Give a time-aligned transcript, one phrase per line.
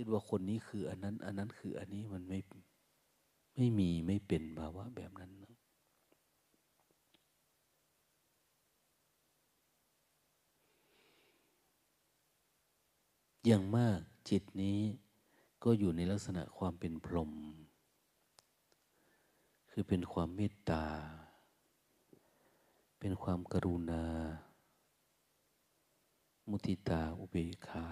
[0.00, 2.38] ยึดว่าคนนี้คืออันนั้น อันนั้นคืออันนี้มันไม่
[3.56, 5.54] ไม่มีไม่เป็นภาวะแบบนั้นนะ
[13.46, 13.98] อย่างมาก
[14.30, 14.80] จิตนี้
[15.64, 17.32] ก็อยู่ในลักษณะความเป็นพรหม
[19.70, 20.84] คือเป็นความเมตตา
[23.00, 24.04] เป็นความกรุณา
[26.48, 27.86] มุติตา อุเบกขา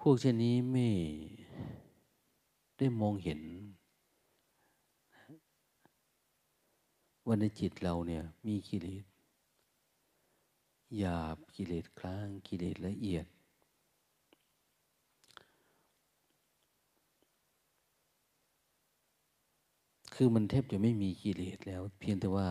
[0.00, 0.88] พวกเช่นนี้ไม่
[2.78, 3.40] ได้มองเห็น
[7.26, 9.04] ว่าในจิตเราเนี่ยมีกิเลส
[10.98, 13.26] หยาบกิเลสกลางกิเลสละเอียด
[20.14, 22.48] คือมันแทบจะไม่มีกิเลสแล้ว เพียงแต่ว่า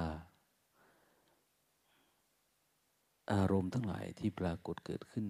[3.34, 5.26] อารมณ์ทั้งหลายที่ปรากฏเกิดขึ้น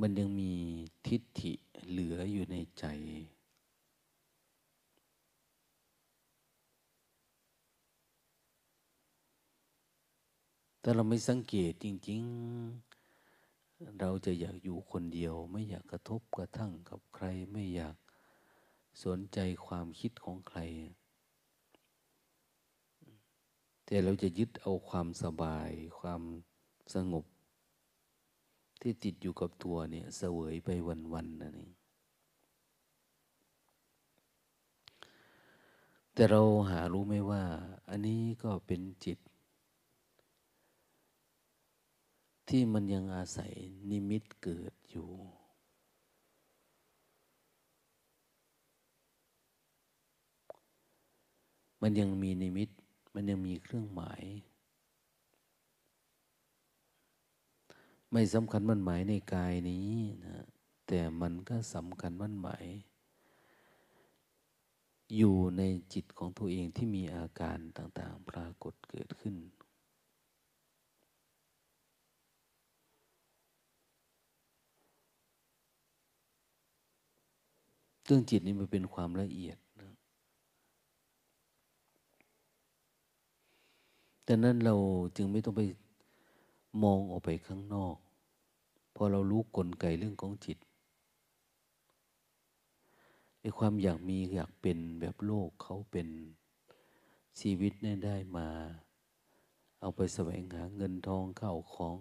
[0.00, 0.52] มันยังมี
[1.06, 1.52] ทิฏฐิ
[1.88, 2.84] เหลืออยู่ในใจ
[10.80, 12.22] แต่เราไม่สังเกตจริง
[13.10, 17.96] ๆ เราจะอยากอยู่คนเดียว ไม่อยากกระทบกระทั่งกับใคร ไม่อยาก
[19.04, 20.60] สนใจความคิดของใคร
[23.84, 26.22] แต่เราจะยึดเอาความสบาย ความ
[26.94, 27.24] สงบ
[28.80, 30.68] ที่ติดอยู่กับตัวเนี่ยเสวยไป
[31.12, 31.72] วันๆนั่นเอง
[36.12, 37.42] แต่เราหารู้ไหมว่า
[37.88, 39.18] อันนี้ก็เป็นจิต
[42.48, 43.52] ที่มันยังอาศัย
[43.90, 45.10] นิมิตเกิดอยู่
[51.82, 52.68] มันยังมีนิมิต
[53.14, 54.22] มันยังมีเครื่องหมาย
[58.12, 59.90] ไม่สำคัญมั่นหมายในกายนี้
[60.24, 60.44] นะ
[60.86, 62.66] แต่มันก็สำคัญมั่นหมาย
[65.16, 69.34] อยู่ในจิตของตัวเองที่มีอาการต่าง ๆ ปรากฏเกิดขึ้น
[78.04, 79.92] เรื่องจิตนี้มันเป็นความละเอียดนะ
[84.28, 84.74] ดังนั้นเรา
[85.16, 85.62] จึงไม่ต้องไป
[86.82, 87.96] มองออกไปข้างนอก
[88.94, 90.58] พอเรารู้กลไกเรื่องของจิต
[93.40, 96.08] ไอ้ความอยากมีอยากเป็นแบบโลกเขาเป็น
[97.40, 98.48] ชีวิตเนี่ยได้มา
[99.80, 101.96] เอาไปแสวงหาเงินทองเข้าของ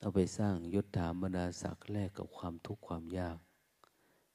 [0.00, 3.38] เอาไปสร้างยศถาบรรดาศักดิ์แลกกับความทุกข์ความยาก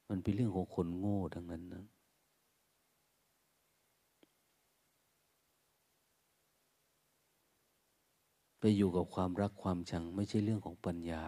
[0.10, 1.86] มันเป็นเรื่องของคนโง่ทั้งนั้นนะ
[8.66, 11.26] ไปอยู่กับความรักความชังไม่ใช่เรื่องของปัญญา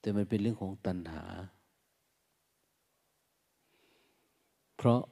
[0.00, 1.24] แต่มันเป็นเรื่องของตัณหา
[4.76, 5.02] เพราะ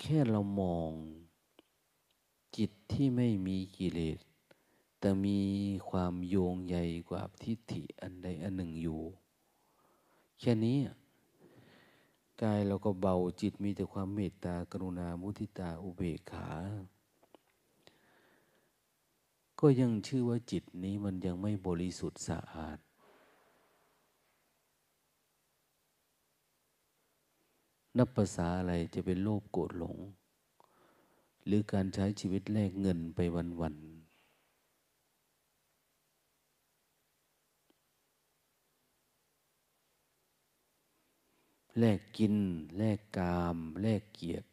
[0.00, 0.90] แค่เรามอง
[2.56, 4.18] จิตที่ไม่มีกิเลส
[4.98, 5.40] แต่มี
[5.90, 9.00] ความโยงใหญ่กว่าทิฏฐิอันใดอันหนึ่งอยู่
[10.40, 10.78] แค่นี้
[12.42, 16.48] กายเราก็เบาจิตมีแต่ความเมตตากรุณามุทิตาอุเบกขา
[19.60, 22.78] ก็ยังชื่อว่าจิตนี้มันยังไม่บริสุทธิ์สะอาด
[27.98, 29.96] นับภาษาอะไรจะเป็นโลภโกรธหลง
[31.46, 33.18] หรือการใช้ชีวิตแลกเงินไป
[33.60, 33.97] วันๆ
[41.78, 42.34] แลกกิน
[42.78, 44.48] แลกกาม แลกเกียรติ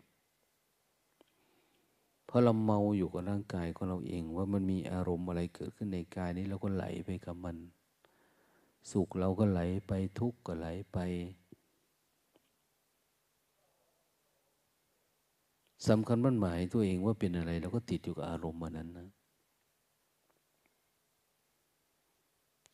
[2.25, 7.57] เพราะเราเมาอยู่กับร่างกายของเราเองว่ามันมีอารมณ์อะไรเกิดขึ้นในกายนี้เราก็ไหลไปกับมัน
[8.91, 10.97] สุขเราก็ไหลไปทุกข์ก็ไหลไป
[15.87, 19.07] สำคัญมั่นหมายตัวเองว่าเป็นอะไรเราก็ติดอยู่กับอารมณ์มันนั้นนะ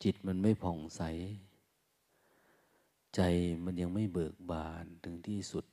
[0.02, 1.02] จิตมันไม่ผ่องใส
[3.14, 3.20] ใจ
[3.64, 5.64] มันยังไม่เบิกบานถึงที่สุด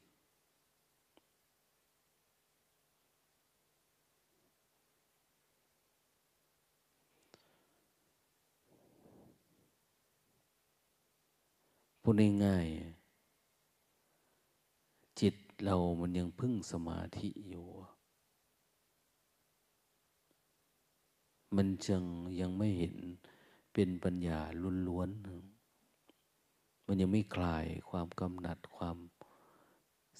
[12.01, 12.15] พูด
[12.45, 17.67] ง่ายๆจิตเรามันยังพึ่งสมาธิอยู่
[21.55, 22.03] มันจึง
[22.39, 22.95] ยังไม่เห็น
[23.73, 24.39] เป็นปัญญา
[24.87, 25.58] ล้วนๆ
[26.91, 28.97] มันยังไม่คลายความกำหนัดความ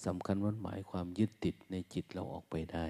[0.05, 2.87] สำคัญวันหมายความยึดติดในจิตเราออกไปได้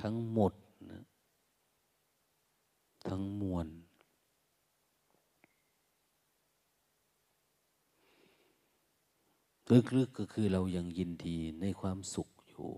[0.00, 0.52] ทั้งหมด
[0.90, 1.04] นะ
[3.08, 3.66] ทั้งมวล
[9.96, 12.68] ลึกๆก็คือเรายังยินดีในความสุขอยู่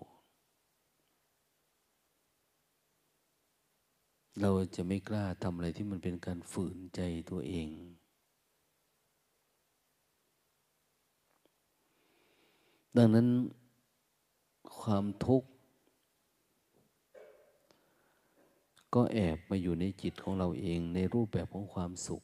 [4.39, 7.01] เราจะไม่กล้าทำอะไรที่มันเป็นการฝืนใจ
[7.31, 7.69] ตัวเอง
[12.97, 13.29] ดังนั้น
[14.81, 15.49] ความทุกข์
[18.95, 22.23] ก็แอบมาอยู่ในจิตของเราเองในรูปแบบของความสุข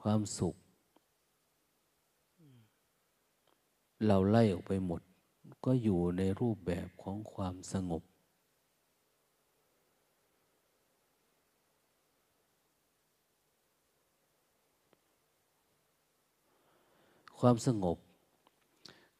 [0.00, 0.54] ความสุข
[4.06, 5.00] เราไล่ออกไปหมด
[5.64, 8.02] ก็อยู่ในรูปแบบของความสงบ
[17.46, 17.98] ความสงบ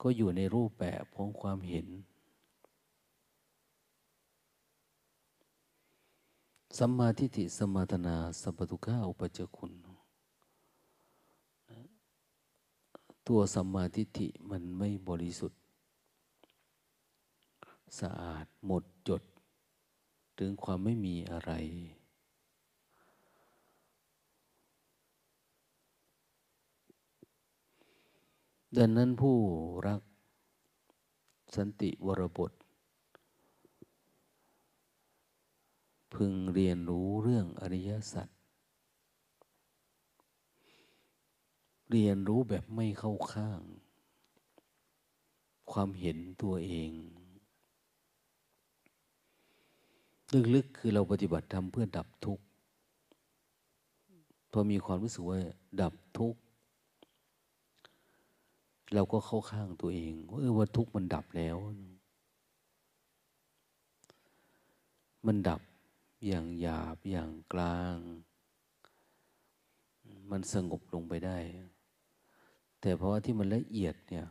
[0.03, 1.87] ก็อยู่ในรูปแบบของความเห็น
[6.79, 9.73] สัมมาทิฏฐิสมาธนาสัพพทุก้าอุปจคุณ
[13.29, 15.61] ตัวสัมมาทิฏฐิมันไม่บริสุทธิ์
[17.99, 19.23] สะอาดหมดจด
[20.39, 21.53] ถึงความไม่มีอะไร
[28.79, 29.37] ดังนั้นผู้
[29.87, 30.03] รัก
[31.57, 32.53] สันติวรบท
[36.15, 38.29] พึงเรียนรู้เรื่องอริยสัจ
[41.91, 43.61] เรียนรู้แบบไม่เข้าข้าง
[45.73, 46.91] ความเห็นตัวเอง
[50.55, 52.45] ลึกๆคือเราปฏิบัติทำเพื่อดับทุกข์
[54.53, 55.41] พอมีความรู้สึกว่า
[55.81, 56.41] ดับทุกข์
[58.95, 61.57] เราก็เข้าข้างตัวเองว่าเออว่าทุกข์มันดับแล้ว
[65.27, 65.61] มันดับ
[66.27, 67.97] อย่างหยาบอย่างกลาง
[70.31, 71.39] มันสงบลงไปได้
[72.81, 74.27] แต่เพราะว่าที่มันละเอียดเนี่ย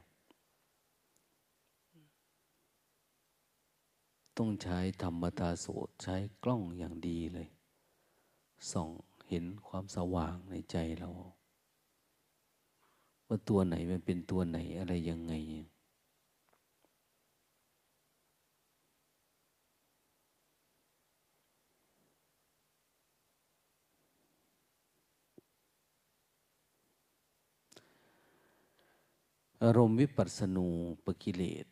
[4.37, 7.47] ต้องใช้ธรรมตาโสตใช้กล้องอย่างดีเลย
[8.71, 8.89] ส่อง
[9.29, 11.09] เห็นความสว่างในใจเรา
[13.35, 15.33] ว่าตัวไหนมันเป็นตัวไหนอะไรยังไง
[29.63, 30.67] อารมณ์วิปัสสนู
[31.05, 31.65] ปกิเลส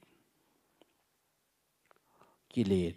[2.53, 2.95] กิเลส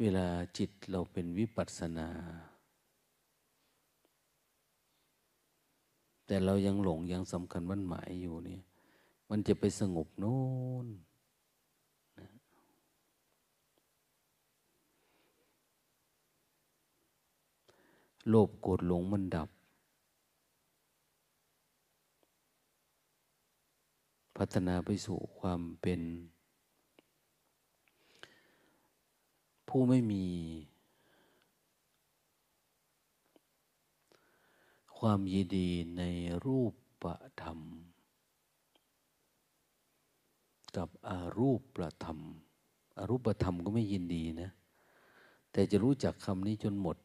[0.00, 2.10] เวลาจิตเราเป็นวิปัสสนา
[6.32, 8.62] แต่เรายังหลงยังสำคัญมั่นหมายอยู่เนี่ย
[9.30, 10.40] มันจะไปสงบโน่
[10.84, 10.86] น
[18.28, 19.48] โลภโกรธหลงมันดับ
[24.36, 26.00] พัฒนาไปสู่ความเป็น
[29.68, 30.24] ผู้ไม่มี
[35.06, 35.68] ความยินดี
[35.98, 36.02] ใน
[36.46, 37.58] รูปประธรรม
[40.76, 42.18] กับอารูปประธรรม
[42.98, 44.50] อารูปประธรรมก็ไม่ยินดีนะ
[45.52, 46.96] แต่จะรู้จักคำนี้จนหมด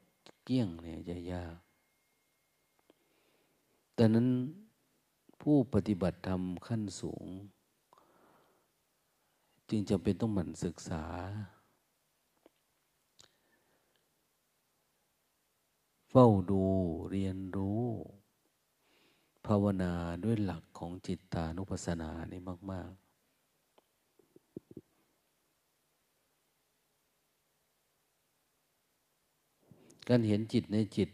[0.44, 1.58] เกี้ยงเนี่ยจะยาก
[3.94, 4.28] แต่นั้น
[5.42, 7.26] ผู้ปฏิบัติธรรมขั้นสูง
[9.70, 11.04] จึงจำเป็นต้องหมั่นศึกษา
[16.22, 16.64] ฝ้าดู
[17.12, 17.86] เรียนรู้
[19.46, 19.94] ภาวนา
[20.24, 23.08] ด้วยหลักของจิตตานุปัสสนานี่มาก ๆ
[30.08, 31.10] การเห็นจิตในจิต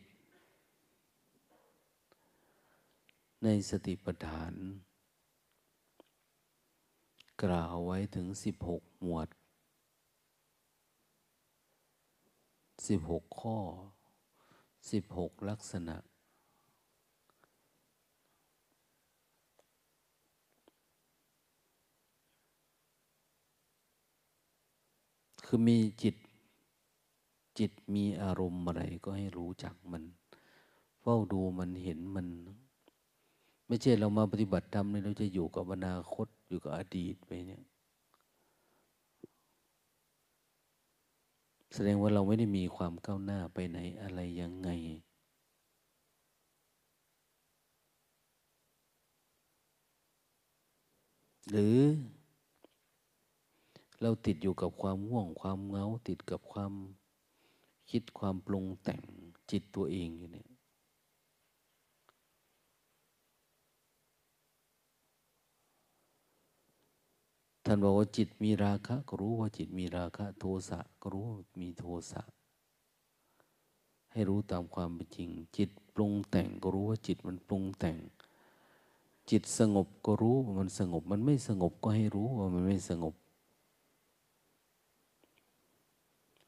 [3.43, 4.53] ในสติปัฏฐาน
[7.43, 9.27] กล่าวไว้ถึงสิบหกหมวด
[12.87, 13.59] สิบหกข้อ
[14.91, 15.95] สิบหกลักษณะ
[25.45, 26.15] คือมีจิต
[27.59, 30.03] จิตมีอารมณ์อะไรก็ให้รู้จักมัน
[31.01, 32.27] เฝ้าดูมันเห็นมัน
[33.67, 37.63] ไม่ใช่เรามาปฏิบัติธรรมนี่เราจะอยู่กับอนาคตอยู่กับอดีตไปเนี่ย
[41.75, 44.69] แสดงว่าเราไม่ได้มีความก้าวหน้าไปไหนอะไรยังไง
[51.49, 51.77] หรือ
[54.01, 56.73] เราติดอยู่กับความห่วงความเงาติดกับความ
[57.89, 59.01] คิดความปรุงแต่ง
[59.51, 60.52] จิตตัวเองอยู่เนี่ย
[67.63, 72.21] ท่านบอกว่าจิตมีราคะ ก็รู้ว่าจิตมีราคะ โทสะก็รู้ว่ามีโทสะ
[74.11, 77.97] ให้รู้ตามความเป็นจริง จิตปรุงแต่งก็รู้ว่าจิตมันปรุงแต่ง
[79.29, 83.13] จิตสงบก็รู้ว่ามันสงบ มันไม่สงบก็ให้รู้ว่ามันไม่สงบ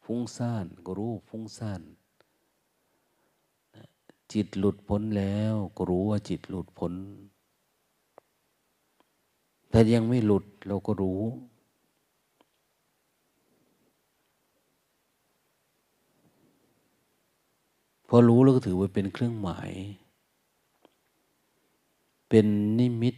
[0.03, 1.81] ฟุ้งซ่านก็รู้ฟุ้งซ่าน
[4.33, 6.93] จิตหลุดพ้นแล้ว ก็รู้ว่าจิตหลุดพ้น
[9.75, 11.21] แต่ยังไม่หลุดเราก็รู้
[18.07, 19.71] พอรู้แล้วก็ถือว่าเป็นเครื่องหมาย
[22.29, 22.45] เป็น
[22.79, 23.15] นิมิต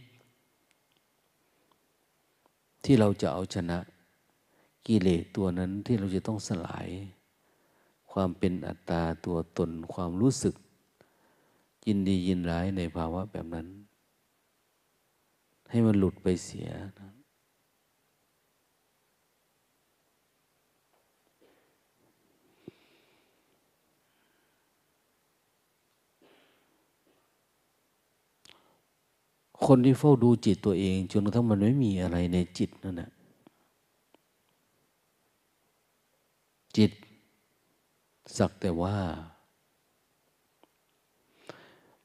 [2.84, 3.78] ที่เราจะเอาชนะ
[4.86, 6.88] กิเลสตัวนั้นที่เราจะต้องสลาย
[8.12, 10.54] ความเป็นอัตตาตัวตนความรู้สึก
[11.86, 13.68] ยินดียินร้ายในภาวะแบบนั้น
[15.70, 17.08] ให้มันหลุดไปเสียนะ
[29.66, 33.10] คนที่เฝ้าดูจิตตัวเองจนกระทั่งมันไม่มีอะไรในจิตนั่นแหละ
[36.76, 36.92] จิต
[38.36, 38.96] สักแต่ว่า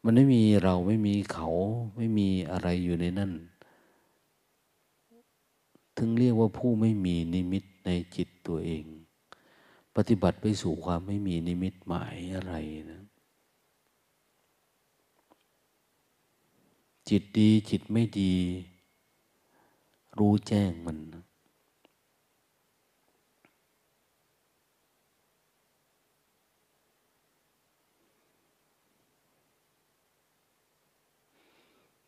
[0.03, 1.49] มันไม่มีเราไม่มีเขา
[1.95, 3.31] ไม่มีอะไรอยู่ในนั่น
[5.97, 8.85] ถึงเรียกว่าผู้ไม่มีนิมิตในจิตตัวเอง
[9.95, 12.53] ปฏิบัติไปสู่ความไม่มีนิมิตหมายอะไร
[12.91, 13.01] นะ
[17.09, 18.33] จิตดีจิตไม่ดี
[20.17, 21.23] รู้แจ้งมันนะ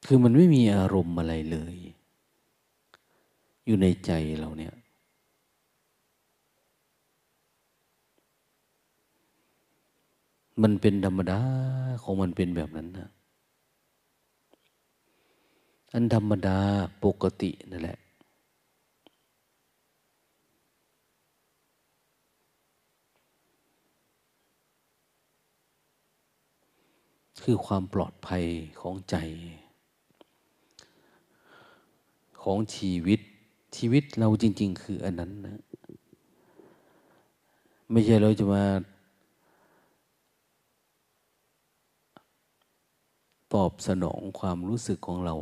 [0.06, 1.76] คือมันไม่มีอารมณ์อะไรเลย
[3.66, 4.74] อยู่ในใจเราเนี่ย
[10.62, 11.42] มันเป็นธรรมดา
[12.04, 13.10] ของมันเป็นแบบนั้นนะ
[15.94, 16.58] อันธรรมดา
[17.04, 18.00] ปกตินั่นแหละ
[27.44, 28.44] คือความปลอดภัย
[28.82, 29.16] ของใจ
[32.42, 33.20] ของชีวิต
[33.76, 35.60] ชีวิตเราจริง ๆ คืออันนั้นนะ
[37.92, 38.64] ไม่ใช่เราจะมา
[43.54, 45.36] ตอบสนองความรู้สึกของเรา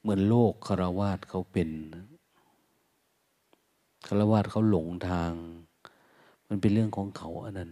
[0.00, 1.70] เหมือนโลกคารวาสเขาเป็น
[4.06, 5.32] คารวาสเขาหลงทาง
[6.48, 7.70] มันเป็นเรื่องของเขาอันนั้น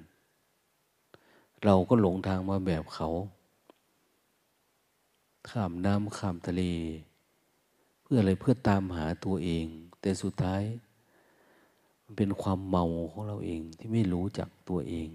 [1.64, 3.08] เราก็หลงทางมาแบบเขา
[5.60, 6.62] ข้ามน้ำข้ามทะเล
[8.02, 9.66] เพื่ออะไรเพื่อตามหาตัวเอง
[10.00, 10.62] แต่สุดท้าย
[12.02, 15.10] มันเป็นความเมาของเราเองที่ไม่รู้จักตัวเอง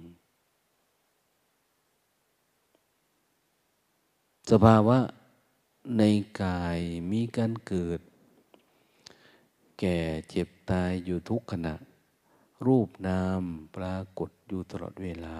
[4.51, 4.97] สภาวะ
[5.97, 6.03] ใน
[6.41, 6.79] กาย
[7.11, 7.99] มีการเกิด
[9.79, 9.97] แก่
[10.29, 11.75] เจ็บตายอยู่ทุกขณะ
[12.65, 13.43] รูปนาม
[13.75, 15.37] ปรากฏอยู่ตลอดเวลา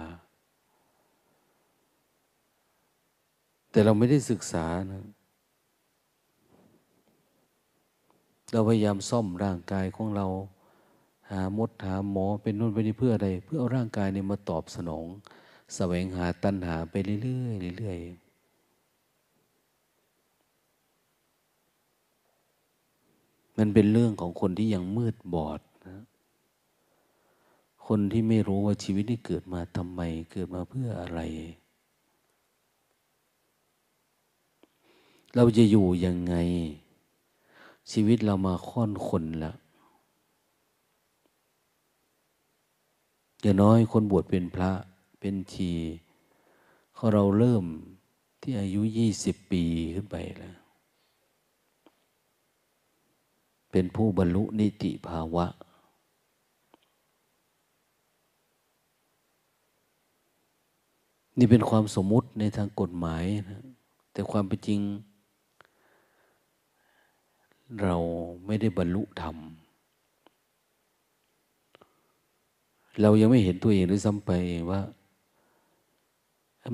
[3.74, 5.02] แต่เราไม่ได้ศึกษานะ
[8.52, 10.26] เราพยายามซ่อมร่างกายของเรา
[11.30, 15.08] หามดหาหมอเป็นนู่นเป็นนี่เพื่ออะไร เพื่อเอาร่างกายเนี่ยมาตอบสนองส
[15.74, 18.24] แสวงหาตัณหาไปเรื่อยๆเรื่อยๆ
[23.58, 26.02] มันเป็นเรื่องของคนที่ยังมืดบอดนะ
[27.86, 30.00] คนที่ไม่รู้ว่าชีวิตนี้เกิดมาทำไม
[30.32, 31.22] เกิดมาเพื่ออะไร
[35.34, 36.34] เราจะอยู่ยังไง
[37.90, 39.56] ชีวิตเรามาค่อนคนแล้ว
[43.40, 44.70] อย่างน้อยคนบวชเป็นพระ
[45.20, 45.70] เป็นชี
[46.94, 47.64] เขาเราเริ่ม
[48.40, 49.62] ที่อายุยี่สิบปี
[49.94, 50.56] ขึ้นไปแล้ว
[53.70, 55.46] เป็นผู้บรรลุนิติภาวะ
[61.38, 63.62] นี่เป็นความสมมุติในทางกฎหมายนะ
[64.12, 64.80] แต่ความเป็นจริง
[67.82, 67.96] เรา
[68.46, 69.36] ไม่ได้บรรลุธรรม
[73.00, 74.30] เรายังไม่เห็นตัวเองด้วยซ้ำไป
[74.70, 74.80] ว่า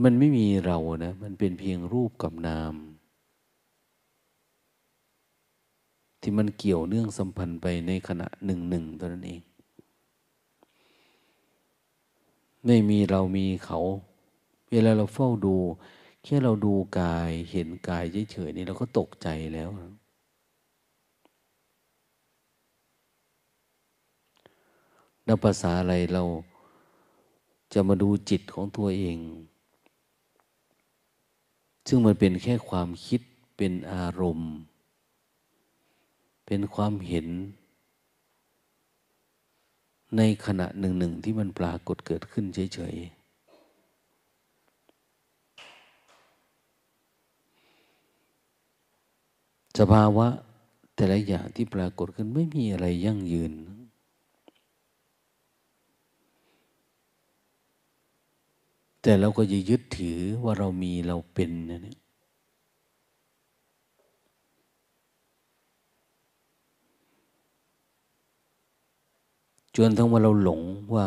[0.04, 2.75] มันไม่มีเรานะ มันเป็นเพียงรูปกับนาม
[6.21, 9.40] ที่มันเกี่ยวเนื่องสัมพันธ์ไปในขณะหนึ่งหนึ่งตัวนั้นเอง
[12.66, 13.78] ไม่มีเรามีเขา
[14.71, 15.57] เวลาเราเฝ้าดู
[16.25, 19.71] แค่เราดูกายเห็นกายเฉยๆนี่เราก็ตกใจแล้ว
[25.37, 26.22] บภาษาอะไรเรา
[27.72, 29.18] จะมาดูจิตของตัวเอง
[31.88, 33.20] ซึ่งมันเป็นแค่ความคิด
[33.56, 34.50] เป็นอารมณ์
[36.46, 37.26] เป็นความเห็น
[40.16, 43.20] ในขณะหนึ่งหนึ่งที่มันปรากฏเกิดขึ้นเฉยๆ
[49.78, 50.26] สภาวะ
[50.94, 53.52] แต่ละอย่างที่ปรากฏขึ้นไม่มีอะไรยั่งยืน
[59.02, 61.99] แต่เราก็จะยึดถือว่าเรามีเราเป็นนะเนี่ย
[69.76, 70.61] จนทั้งว่าเราหลง
[70.95, 71.07] ว่า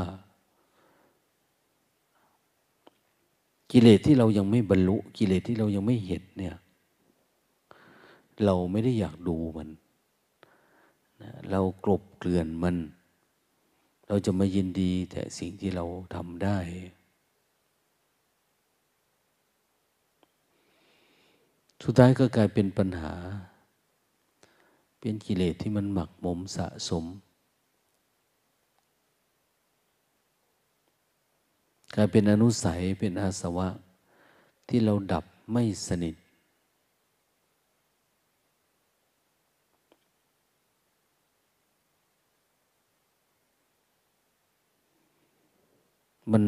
[3.72, 6.56] กิเลสที่เรายังไม่บรรลุ กิเลสที่เรายังไม่เห็นเนี่ย
[8.46, 9.70] เราไม่ได้อยากดูมัน
[11.52, 12.78] เรากลบเกลื่อนมัน
[14.08, 15.86] เราจะมายินดีแต่สิ่งที่เรา
[16.16, 16.58] ทำได้
[21.86, 23.14] สุดท้ายก็กลายเป็นปัญหา
[25.00, 27.06] เป็นกิเลสที่มันหมักหมมสะสม
[31.96, 33.68] กลายเป็นอนุสัยเป็นอาสวะ
[34.68, 36.16] ที่เราดับไม่สนิท
[46.32, 46.44] มัน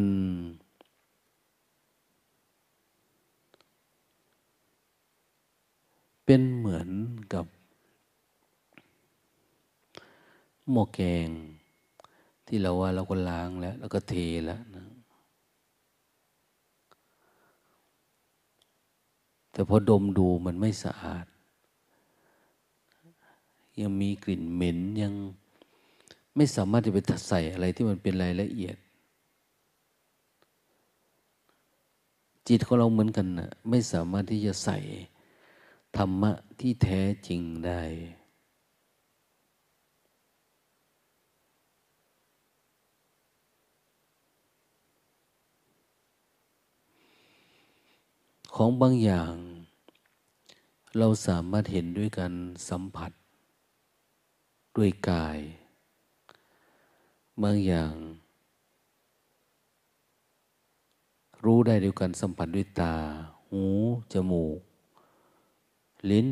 [6.26, 6.90] เป็นเหมือน
[7.34, 7.46] กับ
[10.72, 11.30] หม้อแกง
[12.48, 14.14] ที่เราว่าเราก็ล้างแล้ว แล้วก็เท
[14.46, 14.86] แล้วนะ
[19.52, 21.26] แต่พอดมดูมันไม่สะอาด
[23.80, 25.14] ยังมีกลิ่นเหม็นยัง
[26.36, 28.76] ไม่สามารถจะไปใส่อะไรที่มันเป็นรายละเอียด
[32.48, 34.78] จิตของเราเหมือนกันนะไม่สามารถที่จะใส่
[35.98, 37.82] ธรรมะที่แท้จริงได้
[48.56, 49.34] ของบางอย่าง
[50.98, 52.34] เราสามารถเห็นด้วยการ
[52.70, 53.12] สัมผัส
[54.78, 55.40] ด้วยกาย
[57.44, 57.94] บางอย่าง
[61.44, 62.96] รู้ได้ด้วยการสัมผัสด้วยตา
[63.50, 63.64] หู
[64.14, 64.60] จมูก
[66.12, 66.30] ลิ้น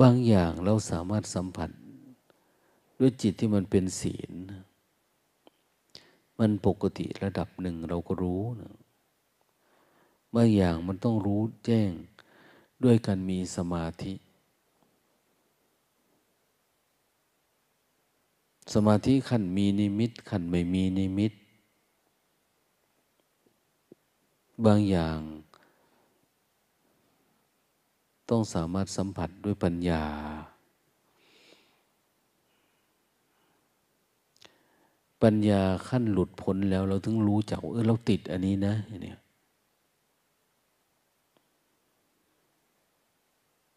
[0.00, 1.70] บางอย่างเราสามารถสัมผัส
[2.98, 4.32] ด้วยจิตที่มันเป็นศีล
[6.38, 8.72] มันปกติระดับหนึ่งเราก็รู้นะ
[10.34, 11.90] บางอย่างมันต้องรู้แจ้ง
[12.84, 14.14] ด้วยการมีสมาธิ
[18.74, 21.32] สมาธิขั้นมีนิมิตขั้นไม่มีนิมิต
[24.66, 25.18] บางอย่าง
[28.30, 30.04] ต้องสามารถสัมผัสด้วยปัญญา
[35.22, 39.18] ปัญญาขั้นหลุดพ้นแล้วเราถึงรู้จักเออเราติดอันนี้นะเนี่ย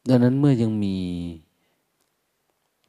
[0.10, 0.98] ดังนั้นเมื่อยังมี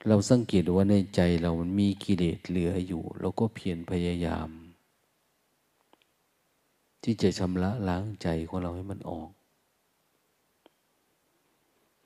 [0.08, 4.48] เราสังเกตว่าในใจเรามันมีกิเลสเหลืออยู่ เราก็เพียรพยายาม
[7.04, 9.30] ที่จะชำระล้างใจของเราให้มันออก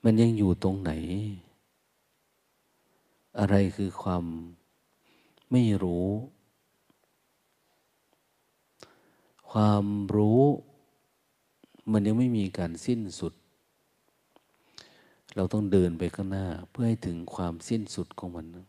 [0.03, 0.91] มันยังอยู่ตรงไหน
[3.39, 4.23] อะไรคือความ
[5.51, 6.07] ไม่รู้
[9.51, 9.85] ความ
[10.15, 10.41] รู้
[11.91, 13.33] มันยังไม่มีการสิ้นสุด
[15.35, 18.68] เราต้องเดินไปข้างหน้าเพื่อให้ถึงความสิ้นสุดของมันนะ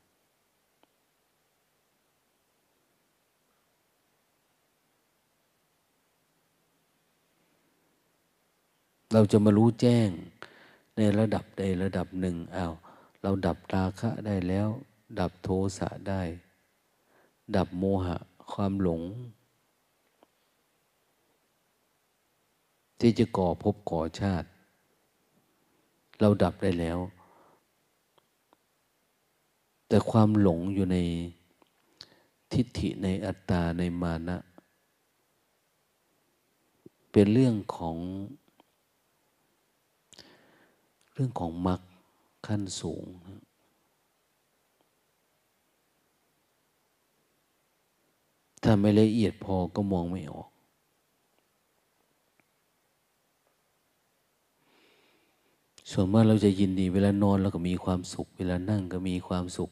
[9.12, 10.08] เราจะมารู้แจ้ง
[10.96, 12.72] ในระดับใดระดับหนึ่งอา้าว
[13.22, 14.68] เราดับราคะได้แล้ว
[15.20, 16.22] ดับโทสะได้
[17.56, 18.16] ดับโมหะ
[18.52, 19.02] ความหลง
[23.00, 24.48] ที่จะก่อภพก่อชาติ
[26.20, 26.98] เราดับได้แล้ว
[29.88, 30.96] แต่ความหลงอยู่ใน
[32.52, 34.36] ทิฏฐิในอัตตาในมานะ
[37.12, 37.96] เป็นเรื่องของ
[41.22, 41.80] รื่องของมรรค
[42.46, 43.04] ขั้นสูง
[48.62, 50.48] ถ้าไม่ละเอียดพอก็มองไม่ออก
[55.90, 59.70] ส่วนมากเราจะยินดีเวลานอนเราก็มีความสุข เวลานั่งก็มีความสุข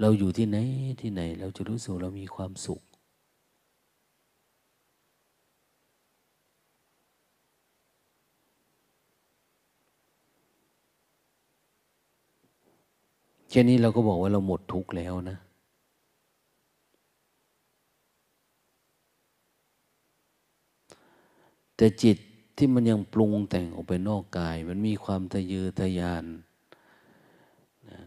[0.00, 0.58] เราอยู่ที่ไหน
[1.00, 2.80] ที่ไหน เราจะรู้สึกเรามีความสุข
[13.54, 15.38] แค่นี้เราก็บอกว่าเราหมดทุกข์แล้วนะ
[21.76, 22.18] แต่จิต
[22.56, 26.24] ที่มันยังปรุงแต่งออกไปนอกกาย มันมีความทะเยอทะยาน
[27.90, 28.00] นะ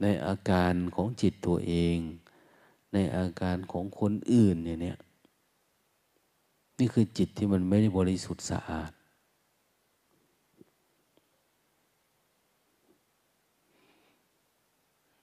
[0.00, 1.98] ในอาการของจิตตัวเอง
[2.92, 4.98] ในอาการของคนอื่นเนี่ย
[6.78, 8.92] นี่คือจิตที่มันไม่ได้บริสุทธิ์สะอาด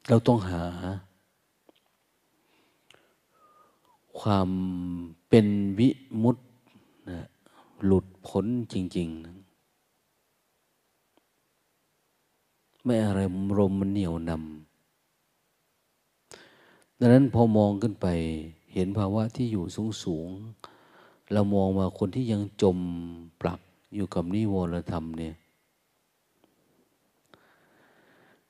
[0.08, 0.64] เราต้องหา
[4.20, 4.50] ความ
[5.28, 5.48] เป็น
[5.80, 5.90] วิ
[6.22, 6.40] มุตต
[7.10, 7.28] นะ
[7.86, 9.36] หลุดพ้นจริงๆนะ
[12.84, 13.20] ไม่อะไร
[13.58, 18.08] รมมันเหนียวนำดังนั้นพอมองขึ้นไป
[18.74, 20.30] เห็นภาวะที่อยู่สูงสูง
[21.34, 22.78] เรามองมาคนที่ยังจม
[23.42, 23.60] ปลัก
[23.96, 25.36] อยู่กับนิวรธรรมเนี่ย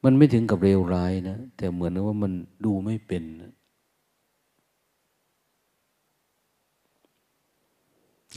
[0.04, 2.34] มันไม่ถึงกับเลวร้ายนะ แต่เหมือนว่ามัน
[2.66, 3.54] ดูไม่เป็นนะ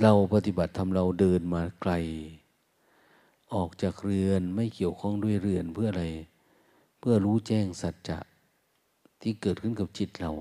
[0.02, 1.92] เราปฏิบัติทำเราเดินมาไกล
[3.55, 6.05] ออกจากเรือนไม่เกี่ยวข้องด้วยเรือนเพื่ออะไร
[6.98, 8.18] เพื่อรู้แจ้งสัจจะ
[9.20, 10.33] ที่เกิดขึ้นกับจิตเรา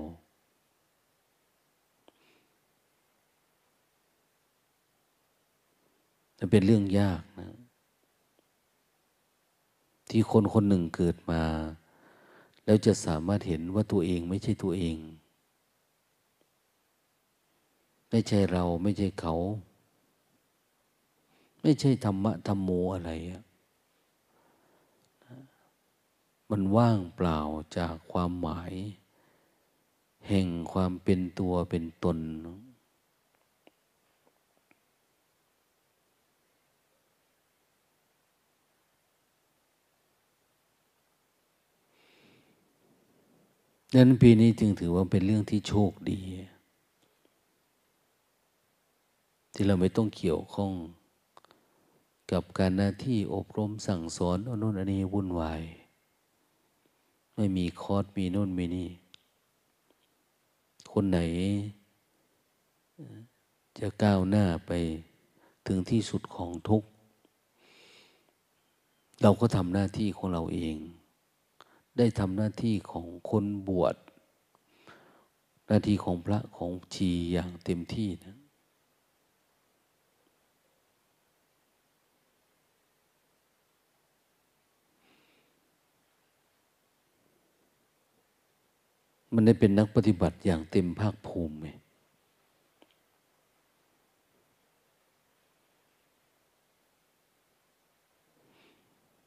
[6.38, 7.65] จะเป็นเรื่องยากนะ
[10.18, 11.42] ที่คนคนหนึ่งเกิดมา
[12.64, 14.96] แล้วจะสามารถเห็นว่าตัวเองไม่ใช่ตัวเอง
[18.10, 19.34] ไม่ใช่เราไม่ใช่เขา
[21.62, 23.42] ไม่ใช่ธรรมะธรรมโมอะไรอะ
[26.50, 27.38] มันว่างเปล่า
[27.76, 28.72] จากความหมาย
[30.28, 32.18] แห่งความเป็นตัวเป็นตน
[43.92, 46.20] ดังนั้นปีนี้จึงถือว่าเป็นเรื่องที่โชคดี
[49.52, 50.72] ที่เราไม่ต้องเกี่ยวข้อง
[52.32, 55.62] กับการหน้าที่อบรมสั่งสอนอนุนอันนี้วุ่นวาย
[57.34, 58.88] ไม่มีคอร์สมีโน่นมีนี่
[60.92, 61.18] คนไหน
[63.78, 64.72] จะก้าวหน้าไป
[65.66, 66.82] ถึงที่สุดของทุก
[69.22, 70.76] เราก็ทำหน้าที่ของเราเอง
[71.98, 73.96] ได้ทำหน้าที่ของคนบวช
[75.66, 78.36] หน้าที่ของพระของชีอย่างเต็มที่นะ
[89.34, 91.56] มันได้เป็นนักปฏิบัติอย่างเต็มภาคภูมิ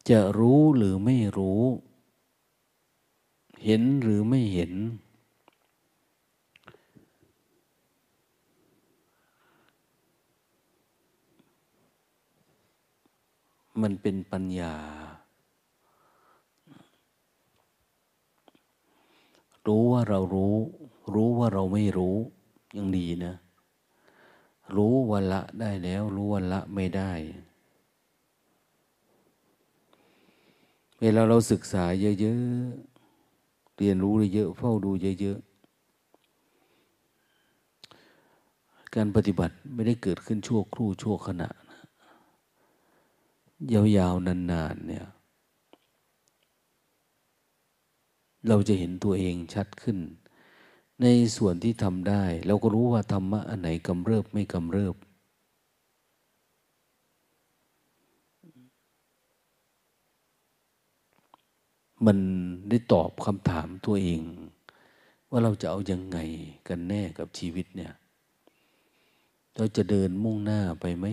[0.09, 1.63] จะรู้หรือไม่รู้
[3.63, 4.73] เห็นหรือไม่เห็น
[13.81, 14.75] มันเป็นปัญญา
[19.67, 20.55] รู้ว่าเรารู้
[21.13, 22.15] รู้ว่าเราไม่รู้
[22.77, 23.33] ยังดีนะ
[24.75, 27.11] รู้ว่าละได้แล้ว รู้ว่าละไม่ได้
[31.01, 32.88] เวลาเราศึกษาเยอะๆ
[33.79, 41.81] เรียนรู้เยอะเฝ้าดูเยอะๆการปฏิบัติไม่ได้เกิดขึ้นชั่วครู่ชั่วขณะนะ
[43.97, 45.05] ยาวๆ นานๆเนี่ย
[48.47, 49.97] เราจะเห็นตัวเองชัดขึ้น
[51.01, 51.05] ใน
[51.37, 54.95] ส่วนที่ทำได้ เราก็รู้ว่าธรรมะอันไหนกำเริบไม่กำเริบ
[62.05, 62.17] มัน
[62.69, 64.21] ได้ตอบคำถามตัวเอง
[65.29, 66.17] ว่าเราจะเอายังไง
[66.67, 67.93] กันแน่กับชีวิตเนี่ย
[69.55, 71.05] เราจะเดินมุ่งหน้าไปไหม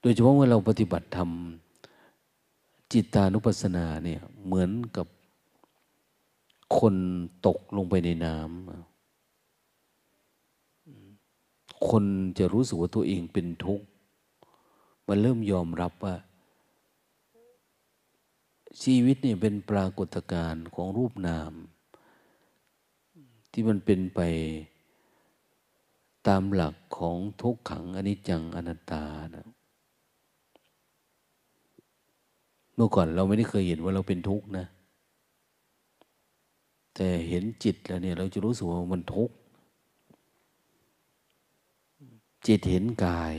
[0.00, 1.30] โดยเฉพาะเมื่อเราปฏิบัติธรรม
[2.92, 5.06] จิตานุปัสสนาเนี่ยเหมือนกับ
[6.78, 6.94] คน
[7.46, 8.91] ตกลงไปในน้ำ
[11.88, 12.04] คน
[12.38, 13.86] จะรู้สึกว่าตัวเองเป็นทุกข์
[15.08, 16.16] มันเริ่มยอมรับว่า
[18.82, 21.52] ชีวิตเนี่ยเป็นปรากฏการณ์ของรูปนาม
[23.52, 24.20] ที่มันเป็นไป
[26.26, 29.04] ตามหลักของทุกขังอนิจจังอนัตตา
[29.36, 29.46] นะ
[32.74, 34.66] เมื่อก่อนเราไม่ได้เคยเห็นว่าเราเป็นทุกข์นะ
[36.94, 39.34] แต่เห็นจิตแล้วเนี่ย เราจะรู้สึกว่ามันทุกข์
[42.46, 43.36] จิตเห็นกาย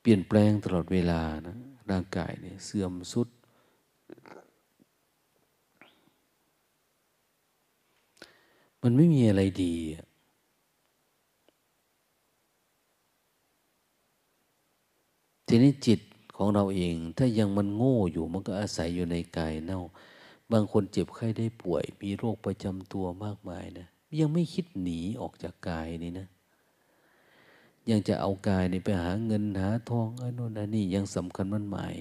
[0.00, 1.56] เปลี่ยนแปลงตลอดเวลานะ
[1.90, 3.28] ร่างกายเนี่ยเสื่อมสุด
[8.82, 9.74] มันไม่มีอะไรดี
[15.46, 16.00] ทีนี้จิต
[16.36, 19.80] ของเราเองถ้ายังมันโง่อยู่มันก็อาศัยอยู่ในกายเน่า
[20.52, 23.86] บางคนเจ็บไข้ได้ป่วย มีโรคประจำตัวมากมายนะ
[24.20, 26.26] ยังไม่คิดหนีออกจากกายนี่นะ
[27.90, 31.96] ยังจะเอากายนี่ไปหาเงินหาทองอันโน้นอันนี้ยังสำคัญมันหมาย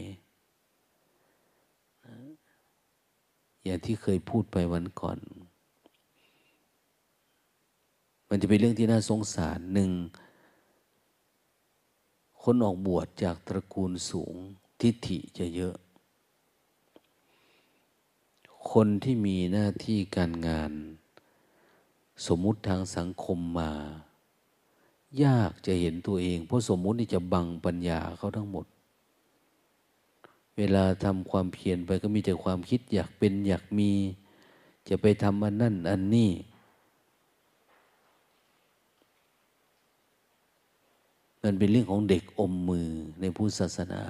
[3.63, 5.17] อย่างที่เคยพูดไปวันก่อน
[8.29, 9.91] มันจะเป็นเรื่องที่น่าสงสารหนึ่ง
[12.43, 14.35] คนออกบวชจากตระกูลสูง
[14.81, 15.75] ทิฏฐิจะเยอะ
[18.71, 20.71] คนที่มีหน้าที่การงาน
[22.27, 23.71] สมมุติทางสังคมมา
[25.23, 28.65] ยากจะเห็นตัวเอง เพราะสมมุตินี่จะบังปัญญาเขาทั้งหมด
[30.57, 33.91] เวลาทำความเพียรไปก็มีแต่ความคิดอยากเป็นอยากมี
[34.89, 36.31] จะไปทำอันนั่นอันนี้
[41.43, 44.03] มันเป็นเรื่องของเด็กอมมือในพุทธศาสนา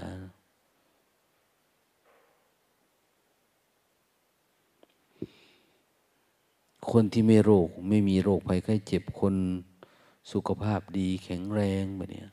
[6.91, 9.35] คนที่ไม่โรคไม่มีโรคภัยไข้เจ็บคน
[10.31, 12.25] สุขภาพดีแข็งแรงแบบนี้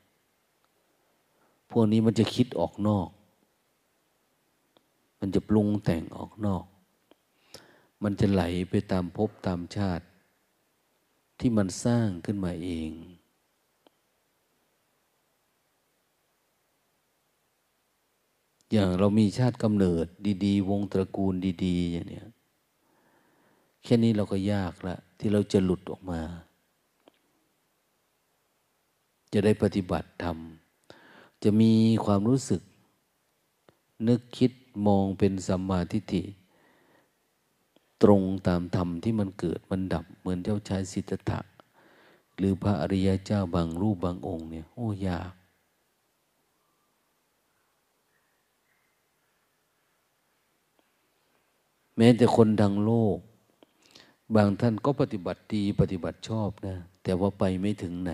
[1.70, 3.08] พวกนี้มันจะคิดออกนอก
[5.20, 6.64] มันจะปรุงแต่งออกนอก
[8.02, 10.04] มันจะไหลไปตามภพตามชาติ
[11.38, 12.90] ที่มันสร้างขึ้นมาเอง
[18.72, 20.06] อย่างเรามีชาติกำเนิด
[20.44, 22.28] ดี ๆ วงตระกูลดี ๆ อย่างเนี้ย
[23.88, 26.20] แค่นี้เราก็ยากละที่เราจะหลุดออกมา
[29.32, 30.38] จะได้ปฏิบัติธรรม
[31.42, 31.72] จะมี
[32.04, 32.62] ความรู้สึก
[34.08, 34.52] นึกคิด
[34.86, 36.22] มองเป็นสัมมาทิฏฐิ
[38.02, 41.40] ตรงตามธรรมที่มันเกิดมันดับเหมือนเจ้าชายสิทธัตถะ
[42.36, 45.32] หรือพระอริยเจ้าบางรูปบางองค์เนี่ย โอ้ยาก
[51.96, 53.18] แม้แต่คนดังโลก
[54.34, 58.12] บางท่านก็ปฏิบัติดีปฏิบัติชอบนะ แต่ว่าไปไม่ถึงไหน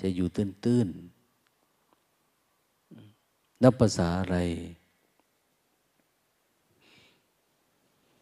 [0.00, 4.36] จะอยู่ตื้นๆ นับภาษาอะไร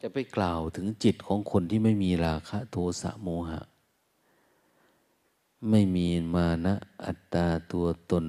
[0.01, 3.61] จะไปกล่าวถึงจิตของคนที่ไม่มีราคะโทสะโมหะ
[5.71, 8.25] ไม่มีมานะอัตตาตัวตน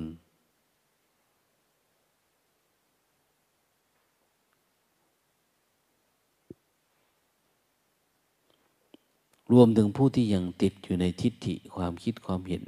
[9.52, 12.66] รวมถึงผู้ที่ยังติดอยู่ในทิฏฐิความคิดความเห็น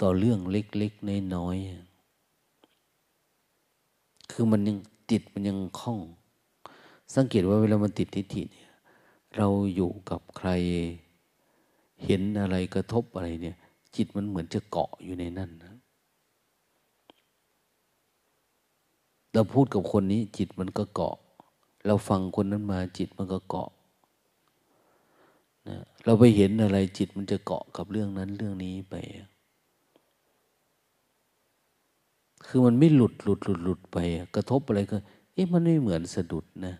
[0.00, 1.90] ต่อเรื่องเล็กๆน้อยๆ
[4.30, 4.76] คือมันยัง
[5.10, 5.98] ติดมันยังคล้อง
[7.14, 8.70] สังเกตว่าเวลามันติดทิฏฐิเนี่ย
[9.36, 10.48] เราอยู่กับใคร
[12.04, 13.56] เห็นอะไรกระทบอะไรเนี่ย
[13.96, 15.74] จิตมันเหมือนจะเกาะอยู่ในนั่นนะ
[19.32, 21.16] เราพูดกับคนนี้จิตมันก็เกาะ
[21.86, 23.79] เราฟังคนนั้นมาจิตมันก็เกาะนะ
[26.04, 28.94] เราไปเห็นอะไรจิตมันจะเกาะกับเรื่องนั้นเรื่องนี้ไป
[32.46, 33.98] คือมันไม่หลุดหลุดหลุดหลุดไป
[34.34, 34.96] กระทบอะไรก็
[35.32, 36.74] เอ๊ะมันไม่เหมือนสะดุดนะ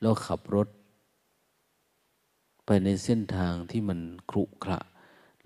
[0.00, 0.68] เราขับรถ
[2.66, 3.98] ไปในเส้นทางที่มัน
[4.30, 4.78] ครุขระ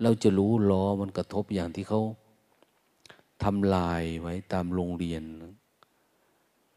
[0.01, 2.01] เราจะรู้ล้อมันกระทบอย่างที่เขา
[3.43, 5.23] ทำลายไว้ตามโรงเรียน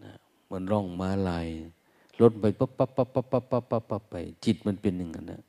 [0.05, 0.17] นะ
[0.51, 1.47] มันร่องม้าลาย
[2.21, 4.15] รถไปปั๊บปั๊บปั๊บปั๊บปั๊บปั๊บปั๊บไป
[4.45, 5.43] จิตมันเป็นอย่างนั้นนะ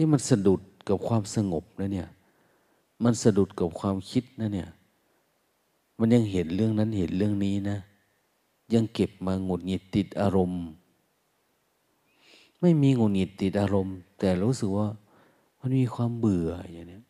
[0.00, 2.08] นี่มันสะดุดกับความสงบนะเนี่ย
[3.04, 4.68] มันสะดุดกับความคิดนะเนี่ย
[5.98, 7.78] มันยังเห็นเรื่องนั้นเห็นเรื่องนี้นะ
[8.74, 10.62] ยังเก็บมาหงุดหงิดติดอารมณ์
[12.60, 14.88] ไม่มีงุนงิดติดอารมณ์ แต่รู้สึกว่า
[15.60, 17.00] มันมีความเบื่ออย่างนี้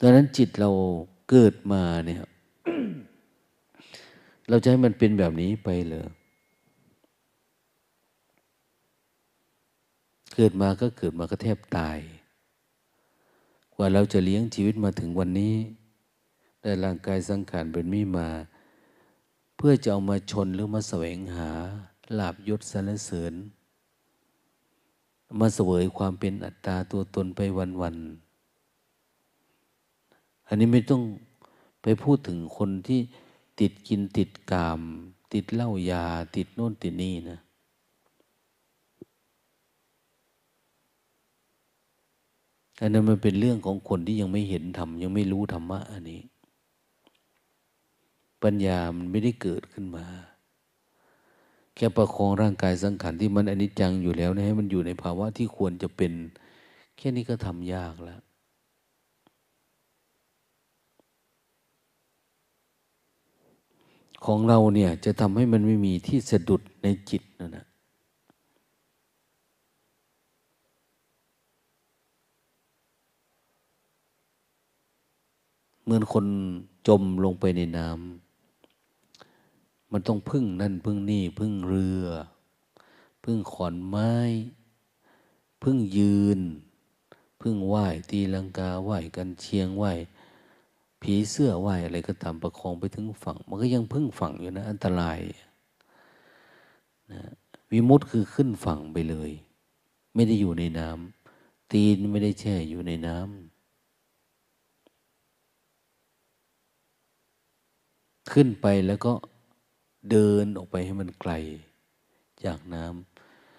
[0.00, 0.70] ดังนั้นจิตเรา
[1.30, 2.18] เกิดมาเนี่ย
[4.48, 6.02] เราจะให้มันเป็นแบบนี้ไปเลย
[10.34, 11.98] เกิดมาก็เกิดมาก็แทบตาย
[13.74, 15.54] กว่าเราจะเลี้ยงชีวิตมาถึงวันนี้
[16.62, 18.28] ได้ร่างกายสังขารเป็นมีมา
[19.56, 21.50] เพื่อจะเอามาชนหรือมาแสวงหา
[22.18, 23.34] ลาบยศสรรเสริญ
[25.40, 27.40] มาเสวยความเป็นอัตตาตัวตนไป
[27.80, 31.02] วันๆอันนี้ไม่ต้อง
[31.82, 33.00] ไปพูดถึงคนที่
[33.60, 34.80] ติดกินติดกาม
[35.32, 36.04] ติดเหล้ายา
[36.36, 37.38] ติดโน่นติดนี่นะ
[42.82, 46.20] อันนั้นมันเป็นเรื่องของคนที่ยังไม่เห็นธรรมยังไม่รู้ธรรมะอันนี้
[48.42, 50.04] ปัญญามันไม่ได้เกิดขึ้นมา
[51.74, 56.12] แค่ประคองร่างกายสังขารที่มันอนิจจังอยู่แล้วนะให้มันอยู่ในภาวะที่ควรจะเป็น
[56.96, 58.20] แค่นี้ก็ทำยากแล้ว
[64.24, 67.66] ของเราเนี่ยจะทำให้มันไม่มีที่สะดุดในจิตนั่นนะ
[75.82, 76.26] เหมือนคน
[76.88, 78.22] จมลงไปในน้ำ
[79.92, 82.06] มันต้องพึ่งนั่นพึ่งนี่ พึ่งเรือ
[83.24, 84.12] พึ่งขอนไม้
[85.62, 86.40] พึ่งยืน
[87.40, 87.74] พึ่งไหว
[88.10, 89.84] ตีลังกาไหวกันเชียงไหว
[91.00, 95.18] ผีเสื้อไหวอะไรก็ตามประคองไปถึงฝั่ง มันก็ยังพึ่งฝั่งอยู่นะ อันตราย
[97.12, 97.20] นะ
[97.70, 99.30] วิมุตคือขึ้นฝั่งไปเลย
[100.14, 103.51] ไม่ได้อยู่ในน้ำตีนไม่ได้แช่อยู่ในน้ำ
[108.32, 109.12] ขึ้นไปแล้วก็
[110.10, 111.32] เดินออกไปให้มันไกล
[112.44, 112.84] จากน้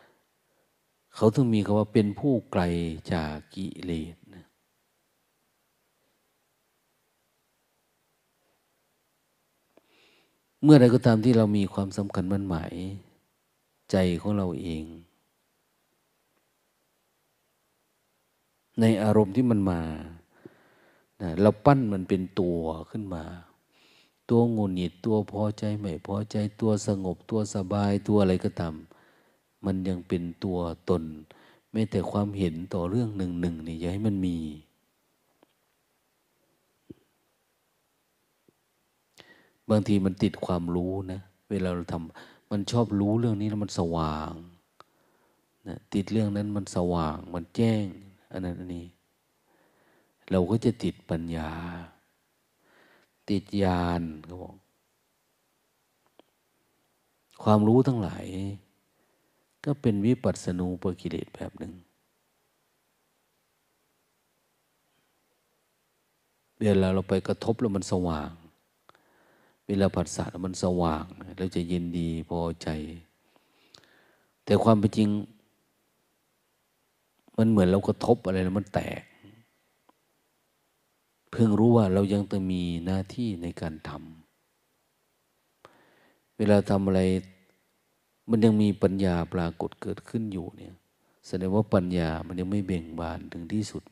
[0.02, 2.64] ำเขาถึงมีคำว่าเป็นผู้ไกล
[3.14, 4.16] จากกิเลส
[10.64, 12.74] เมื่อใดก็ตามที่เรามีความสำคัญมั่นหมาย
[13.92, 14.84] ใจของเราเอง
[18.82, 19.82] ในอารมณ์ที่มันมา
[21.42, 22.60] เราปั้นมันเป็นตัว
[22.92, 23.24] ขึ้นมา
[24.36, 28.76] ตัวงุนหงิดตัวพอใจไม่พอใจตัวสงบตัวสบายตัวอะไรก็ตาม
[29.66, 30.58] มันยังเป็นตัว
[30.90, 31.04] ตน
[31.72, 34.38] ไม่แต่ความเห็นต่อเรื่องหนึ่งหนึ่งนี่อย่าให้มันมี
[39.70, 41.20] บางทีมันติดความรู้นะ
[41.50, 44.34] เวลาเราทำมันชอบรู้เรื่องนี้แล้วมันสว่าง
[45.68, 47.86] นะติดเรื่องนั้นมันสว่าง มันแจ้ง
[48.32, 48.88] อันนั้นอันนี้
[50.32, 51.52] เราก็จะติดปัญญา
[53.42, 54.56] ติญาณเขาบอก
[57.44, 58.26] ความรู้ทั้งหลาย
[59.66, 61.74] ก็เป็นวิปัสสนูปกิเลสแบบหนึ่ง
[66.60, 68.32] เวลาเราไปกระทบแล้วมันสว่าง
[69.68, 71.06] เวลาผัสสะแล้วมันสว่าง
[71.38, 72.68] เราจะยินดีพอใจ
[74.46, 75.10] แต่ความเป็นจริง
[77.38, 79.02] มันเหมือนเรากระทบอะไรแล้วมันแตก
[81.36, 87.02] เพิ่งรู้ว่าเรายังต้องมีหน้าที่ในการทำเวลาทำอะไร
[88.30, 90.74] มันยังมีปัญญาปรากฏเกิดขึ้นอยู่เนี่ย
[91.28, 93.84] แสดงว่าปัญญามันยังไม่เบ่งบานถึงที่สุด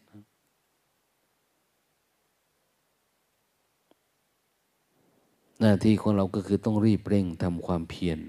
[5.59, 8.19] หน้าที่ของเราก็คือต้องรีบเร่งทำความเพียร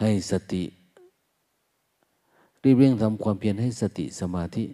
[0.00, 0.62] ให้สติ
[2.64, 4.64] รีบเร่งทำความเพียรให้สติสมาธิ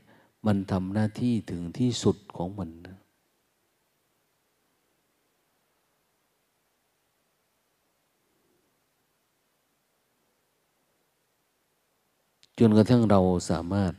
[0.47, 2.97] มันทำหน้าที่ถึงที่สุดของมันนะ
[12.59, 13.21] จนกระทั่งเรา
[13.51, 13.93] สามารถ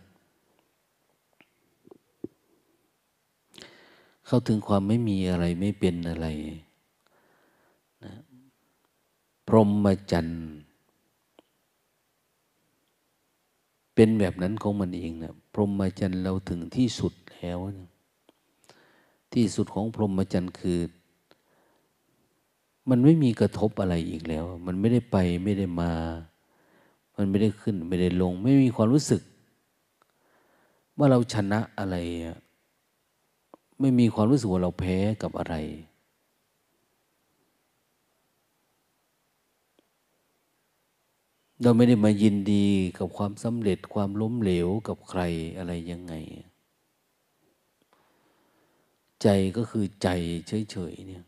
[4.28, 6.28] เข้าถึงความไม่มีอะไรไม่เป็นอะไร
[8.04, 8.14] นะ
[9.48, 10.42] พรหมจรรย์
[14.00, 17.90] เป็นแบบนั้นของมันเองนะพรหมจรรย์เราถึงที่สุดแล้วนะ
[19.34, 20.80] ที่สุดของพรหมจรรย์คือ
[22.90, 25.92] มันไม่มีกระทบอะไรอีกแล้ว มันไม่ได้ไปไม่ได้มา
[27.16, 29.22] มันไม่ได้ขึ้น ไม่ได้ลง ไม่มีความรู้สึก
[30.98, 31.96] ว่าเราชนะอะไร
[33.80, 35.56] ไม่มีความรู้สึกว่าเราแพ้กับอะไร
[41.62, 42.66] เราไม่ได้มายินดี
[42.98, 45.22] กับความสำเร็จความล้มเหลวกับใคร
[45.58, 46.14] อะไรยังไง
[49.22, 49.28] ใจ
[49.58, 50.08] ก็คือใจ
[50.48, 51.24] เฉยๆเนี่ย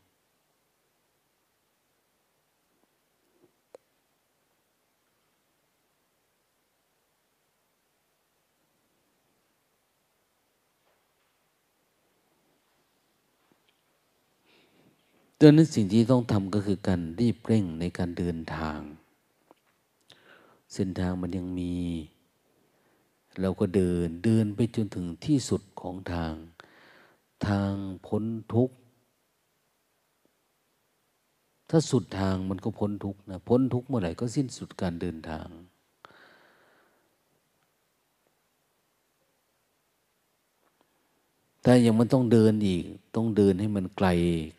[15.40, 18.80] ดังนั้นสิ่งที่ต้องทำก็คือการรีบเร่งในการเดินทาง
[20.74, 21.76] เส้นทางมันยังมี
[23.41, 26.34] เราก็เดินเดินไปจนถึงที่สุดของทาง
[27.47, 27.74] ทาง
[28.07, 28.76] พ้นทุกข์
[31.70, 35.47] ถ้าสุดทางมันก็พ้นทุกข์นะ พ้นทุกข์เมื่อไหร่ก็สิ้นสุดการเดินทาง
[41.63, 42.84] แต่ยังมันต้องเดินอีก
[43.15, 44.07] ต้องเดินให้มันไกล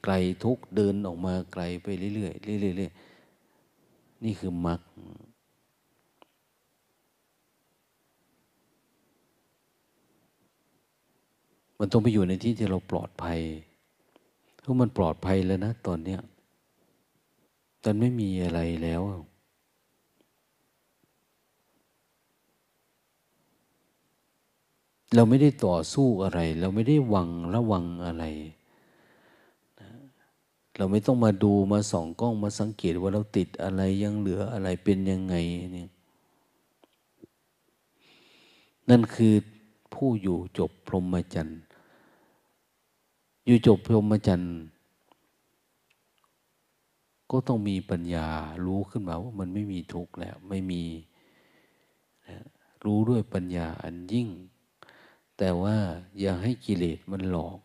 [0.05, 4.81] ไกลทุกเดินออกมาไกลไปเรื่อยๆเรื่อยๆนี่คือมรรค
[11.83, 13.41] มันต้องไปอยู่ในที่ที่เราปลอดภัย
[14.61, 16.21] เพราะมันปลอดภัยแล้วนะตอนเนี้ย
[17.85, 19.03] ตอนไม่มีอะไรแล้ว
[25.15, 28.25] เราไม่ได้ต่อสู้อะไร เราไม่ได้วังระวังอะไร
[30.77, 35.35] เราไม่ต้องมาดูมาส่องกล้องมาสังเกตว่าเราติดอะไรยังเหลืออะไรเป็นยังไง
[35.77, 35.87] นี่
[38.91, 39.35] นั่นคือ
[39.95, 41.61] ผู้อยู่จบพรหมจรรย์
[43.51, 44.57] อยู่จบพรหมจรรย์
[47.31, 48.27] ก็ต้องมีปัญญา
[48.65, 50.83] รู้ขึ้นมาว่ามันไม่มีทุกข์แล้ว ไม่มี
[52.85, 54.29] รู้ด้วยปัญญาอันยิ่ง
[55.39, 55.77] แต่ว่า
[56.21, 57.59] อย่าให้กิเลสมันหลอก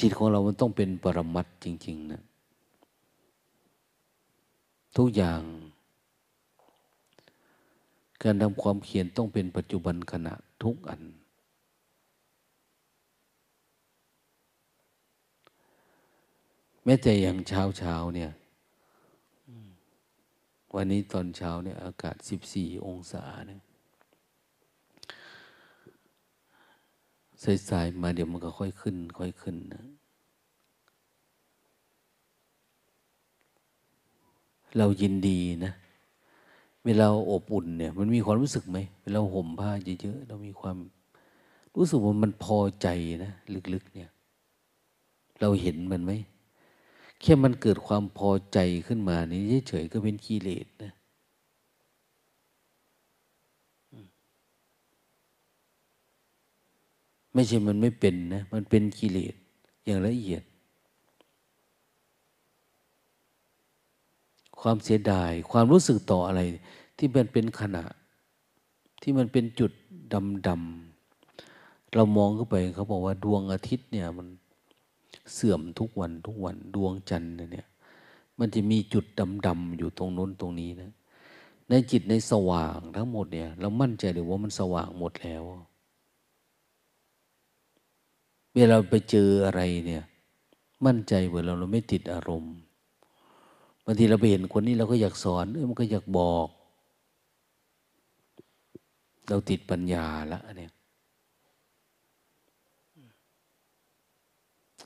[0.00, 2.22] จิตของเรามันต้องเป็นปรมัตจริง ๆ นะ
[4.96, 5.40] ทุกอย่าง
[8.22, 11.02] การทำความเขียนต้องเป็นปัจจุบันขณะ ทุกอัน
[16.84, 18.30] แม้แต่อย่างเช้าเช้าเนี่ย
[20.74, 23.60] วันนี้ตอนเช้าเนี่ย อากาศสิบสี่องศาเนี่ย
[27.68, 29.84] สายๆมาเดี๋ยวมันก็ค่อยขึ้น ค่อยขึ้นนะ
[34.76, 35.72] เรายินดีนะ
[36.86, 39.70] เวลาอบอุ่นเนี่ย มันมีความรู้สึกไหมเวลาห่มผ้า
[40.02, 40.76] เยอะๆเรามีความ
[41.76, 42.88] รู้สึกว่ามันพอใจ
[43.24, 43.32] นะ
[43.74, 44.10] ลึกๆเนี่ย
[45.40, 46.12] เราเห็นมันไหม
[47.20, 50.92] แค่มันเกิดความพอใจขึ้นมานี่เฉยๆก็เป็นกิเลสนะ
[57.34, 59.34] ไม่ใช่มันไม่เป็นนะ มันเป็นกิเลส
[59.84, 60.42] อย่างละเอียด
[64.62, 66.40] ความเสียดาย ความรู้สึกต่ออะไร
[66.98, 67.84] ที่มันเป็นขณะ
[69.02, 69.72] ที่มันเป็นจุด
[70.48, 74.28] ดำๆเรามองเข้าไปเขาบอกว่าดวงอาทิตย์เนี่ยมัน
[75.34, 77.66] เสื่อมทุกวันทุกวันดวงจันทร์เนี่ย
[78.38, 79.04] มันจะมีจุด
[79.46, 80.92] ดำๆอยู่ตรงโน้นตรงนี้นะ
[81.68, 85.44] ในจิตในสว่างทั้งหมดเนี่ย เรามั่นใจหรือว่ามันสว่างหมดแล้ว
[88.54, 90.04] เวลาไปเจออะไรเนี่ย
[90.86, 92.54] มั่นใจว่าเราเราไม่ติดอารมณ์
[93.84, 96.48] บางทีเราไปเห็นคนนี้เราก็อยากสอนเออมันก็อยากบอก
[99.28, 100.72] เราติดปัญญาละเนี่ย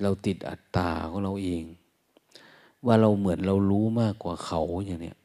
[0.02, 1.64] เราติดอัตตาของเราเอง
[2.86, 5.18] ว่าเราเหมือนเรารู้มากกว่าเขาอย่างเนี้ย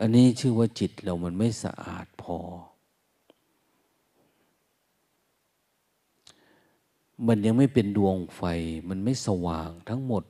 [0.00, 2.36] อันนี้ชื่อว่าจิตเรามันไม่สะอาดพอ
[7.26, 8.42] มันยังไม่เป็นดวงไฟ
[8.88, 10.24] มันไม่สว่างทั้งหมด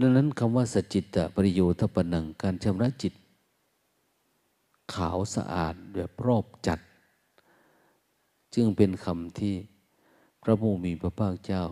[0.00, 3.14] ดังนั้นคำว่าสจิตตปริโยทปนังการชำระจิต
[4.94, 6.78] ขาวสะอาดแบบรอบจัด
[8.54, 9.54] จึงเป็นคำที่
[10.42, 11.64] พระผู้มีพระภาคเจ้า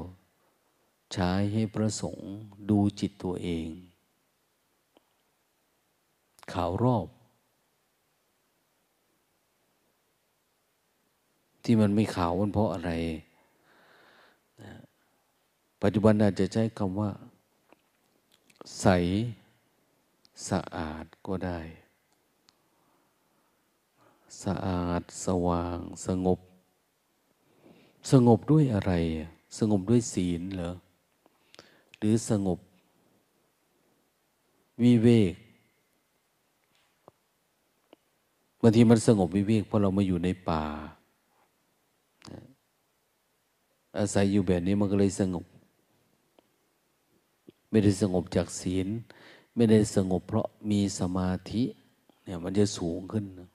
[1.13, 2.29] ใช้ให้พระสงฆ์
[2.71, 3.69] ดูจิตตัวเอง
[6.53, 7.07] ขาวรอบ
[11.73, 12.91] ที่มันไม่ขาวมันเพราะอะไร
[15.83, 17.11] ปัจจุบันอาจจะใช้คำว่า
[18.81, 18.87] ใส
[20.49, 21.61] สะอาดก็ได้
[24.43, 26.39] สะอาดสว่างสงบ
[28.13, 28.93] สงบด้วยอะไร
[29.59, 30.71] สงบด้วยศีลเหรอ
[31.99, 32.59] หรือสงบ
[34.83, 35.35] วิเวก
[38.63, 40.65] บางทีมันสงบวิเวกเพราะเรามาอยู่ในป่า
[43.99, 45.45] อาศัยอยู่แบบนี้มันก็เลยสงบ
[47.71, 48.89] ไม่ได้สงบจากศีล
[49.57, 51.63] ไม่ได้สงบเพราะมีสมาธิ
[52.25, 53.49] เนี่ยมันจะสูงขึ้นนะ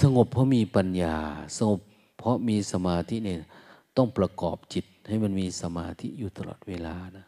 [0.00, 1.16] สงบเพราะมีปัญญา
[1.58, 1.80] สงบ
[2.18, 3.40] เพราะมีสมาธิเนี่ย
[3.96, 7.26] ต้องประกอบจิตให้มันมีสมาธิอยู่ตลอดเวลานะ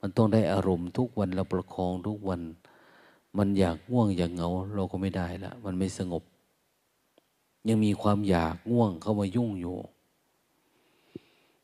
[0.00, 2.40] มันต้องได้อารมณ์ทุกวันเราประคองทุกวัน
[3.38, 6.22] มันอยากง่วงอยากเหงา เราก็ไม่ได้ละมันไม่สงบ
[7.68, 9.76] ยังมีความอยากง่วงเข้ามายุ่งอยู่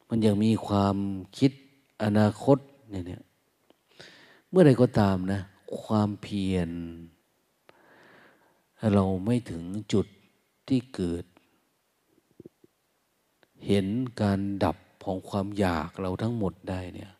[0.09, 0.97] มันยังมีความ
[1.39, 1.53] คิด
[2.03, 2.59] อนาคต
[2.91, 3.23] เนี่ย
[4.51, 5.41] เมื่อใดก็ตามนะ
[5.83, 6.71] ความเพียร
[8.95, 9.62] เราไม่ถึง
[9.93, 10.07] จุด
[10.69, 11.25] ที่เกิด
[13.66, 13.87] เห็น
[14.21, 17.12] การดับของความอยากเราทั้งหมดได้เนี่ย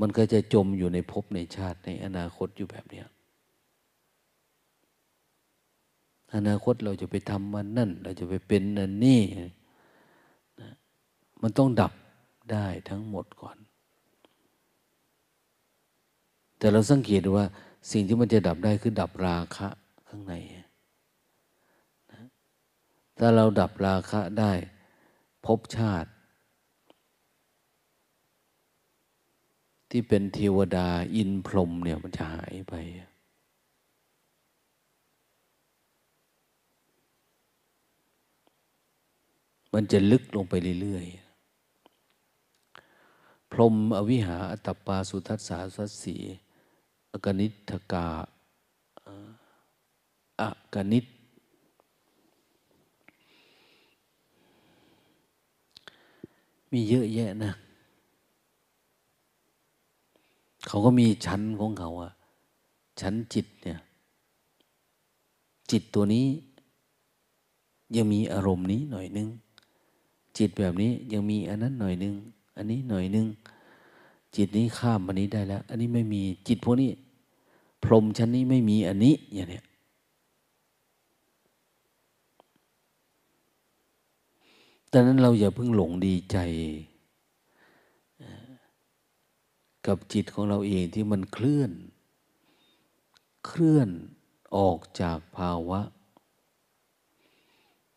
[0.00, 3.06] มันก็จะจมอยู่ในภพในชาติในอนาคตอยู่แบบเนี้ย
[6.34, 9.20] อนาคตเราจะไปทำมันนั่น เราจะไปเป็นนั่นนี่
[10.60, 10.72] นะ
[11.42, 11.92] มันต้องดับ
[12.52, 13.56] ได้ทั้งหมดก่อน
[16.58, 17.44] แต่เราสังเกตว่า
[17.92, 19.68] สิ่งที่มันจะดับได้คือดับราคะ
[20.08, 20.34] ข้างใน
[22.12, 22.24] นะ
[23.18, 24.52] ถ้าเราดับราคะได้
[25.46, 26.10] พบชาติ
[29.90, 32.74] ที่เป็นเทวดาอินพรหมเนี่ยมันจะหายไป
[39.72, 41.20] มันจะลึกลงไปเรื่อยๆ
[43.50, 46.16] พรมอวิหาอัตปาสุทัสสาสัสสี
[47.12, 48.06] อกนิทกา
[50.40, 51.06] อากนิต
[56.72, 57.52] มีเยอะแยะนะ
[60.66, 62.12] เขาก็มีชั้นของเขาอะ
[63.00, 63.80] ชั้นจิตเนี่ย
[65.70, 66.26] จิตตัวนี้
[67.96, 69.28] ยังมีอารมณ์นี้หน่อยนึง
[70.38, 72.14] จิตแบบนี้ยังมีอันนั้นหน่อยนึง
[72.56, 73.26] อันนี้หน่อยนึง
[74.36, 76.90] จิตนี้ข้ามอันนี้ได้แล้ว อันนี้ไม่มีจิตพวกนี้
[77.82, 79.64] พรหมชั้นนี้ไม่มีอันนี้อย่างเนี้ย
[84.92, 86.38] ดังนั้นเราอย่าเพิ่งหลงดีใจ
[89.86, 91.72] กับจิตของเราเองที่มันเคลื่อน
[93.46, 93.88] เคลื่อน
[94.56, 95.80] ออกจากภาวะ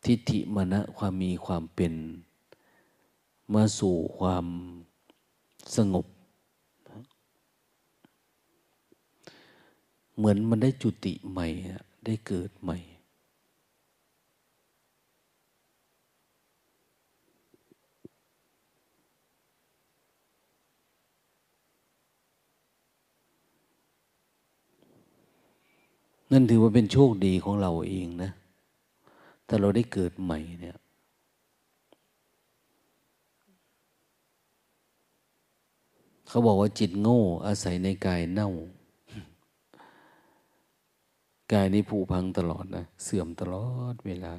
[0.05, 1.93] ทิฏฐิมณะความมีความเป็น
[3.53, 4.45] มาสู่ความ
[5.75, 6.05] สงบ
[10.15, 11.47] เหมือนมันได้จุติใหม่
[12.05, 12.77] ได้เกิดใหม่
[26.31, 28.31] นั่นถือว่าเป็นโชคดีของเราเองนะ
[29.55, 30.77] ถ้าเราได้เกิดใหม่เนี่ย
[36.27, 38.49] เขาบอกว่าจิตโง่ อาศัยในกายเน่า
[41.53, 44.33] กายนี้ผุพังตลอดนะเสื่อมตลอดเวลา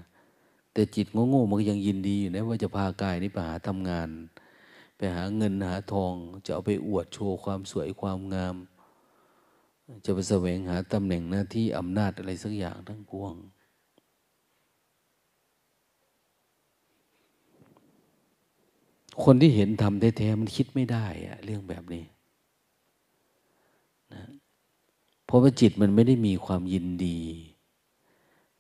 [0.72, 4.08] แต่จิตโง่ๆมันก็ยังยินดีอยู่นะว่าจะพากายนี้ไปหาทำงาน
[4.96, 8.56] ไปหาเงินหาทอง จะเอาไปอวดโชว์ความสวยความงาม
[10.04, 13.36] จะไปแสวงหาตำแหน่งหน้าที่อำนาจอะไรสักอย่างทั้งปวง
[19.22, 22.04] คนที่เห็นทำแท้ๆมันคิดไม่ได้อะเรื่องแบบนี้
[24.12, 24.24] นะ
[25.26, 27.20] เพราะว่าจิตมันไม่ได้มีความยินดี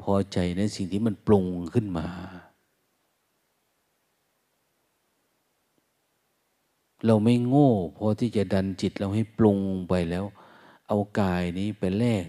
[0.02, 2.08] พอใจในสิ่งที่มันปรุงขึ้นมา
[7.06, 10.24] เราไม่โง่พอที่จะดันจิตเราให้ปรุงไปแล้ว
[10.88, 12.26] เอากายนี้ไปแลก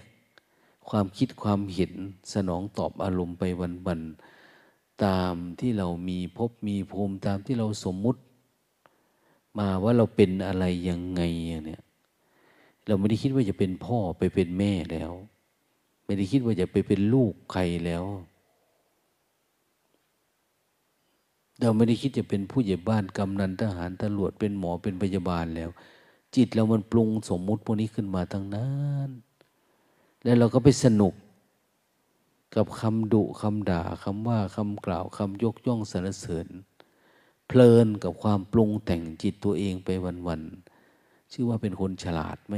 [0.89, 1.93] ความคิดความเห็น
[2.33, 3.43] สนองตอบอารมณ์ไป
[3.87, 4.34] วันๆ
[5.03, 8.21] ตามที่เรามีพบมีภูมิตามที่เราสมมุติ
[9.57, 11.21] มาว่าเราเป็นอะไรยังไง
[11.65, 11.81] เนี่ย
[12.87, 15.11] เราไม่ได้คิดว่าจะเป็นพ่อไปเป็นแม่แล้ว
[16.05, 18.05] ไม่ได้คิดว่าจะไปเป็นลูกใครแล้ว
[21.61, 25.69] เราไม่ได้คิดจะเป็นผู้ใหญ่บ้านกำนันทหารตำรวจเป็นหมอเป็นพยาบาลแล้ว
[26.35, 28.69] จิตเรามันปรุงสมมุติพวกนี้ขึ้นมาทั้งนั้
[29.07, 29.09] น
[30.23, 31.13] แล้วเราก็ไปสนุก
[32.55, 36.47] กับคำดุคำด่าคำว่าคำกล่าวคำยกย่องสรรเสริญ
[37.47, 39.89] เพลินกับความปรุงแต่งจิตตัวเองไป
[40.27, 42.55] วันๆชื่อว่าเป็นคนฉลาดไหม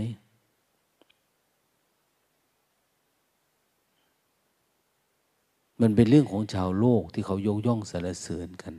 [5.81, 8.75] มันเป็นเรื่องของชาวโลกที่เขายกย่องสรรเสริญกัน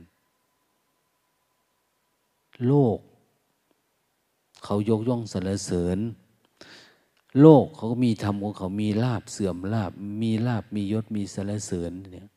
[2.67, 2.97] โลก
[4.65, 5.97] เขายกย่องสรรเสริญ
[7.41, 12.29] โลกเขาก็มีธรรมของเขามีลาบเสื่อมลาบ มีลาบมียศมีสรรเสริญเนี่ย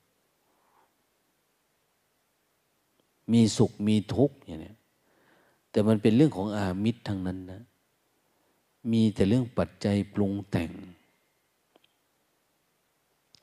[3.32, 4.74] มีสุขมีทุกข์อย่างนี้
[5.70, 7.62] แต่มันเป็นเรื่องของอามิตรทั้งนั้นนะ
[8.92, 10.70] มีแต่เรื่องปัจจัยปรุงแต่ง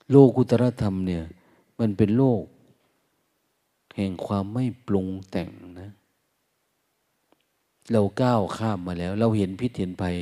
[0.10, 1.24] โลกุตรธรรมเนี่ย
[1.80, 2.44] มันเป็นโลก
[3.96, 5.50] แห่งความไม่ปรุงแต่ง
[5.82, 5.92] นะ
[7.92, 10.16] เราก้าวข้ามมาแล้ว เราเห็นพิษเห็นภัย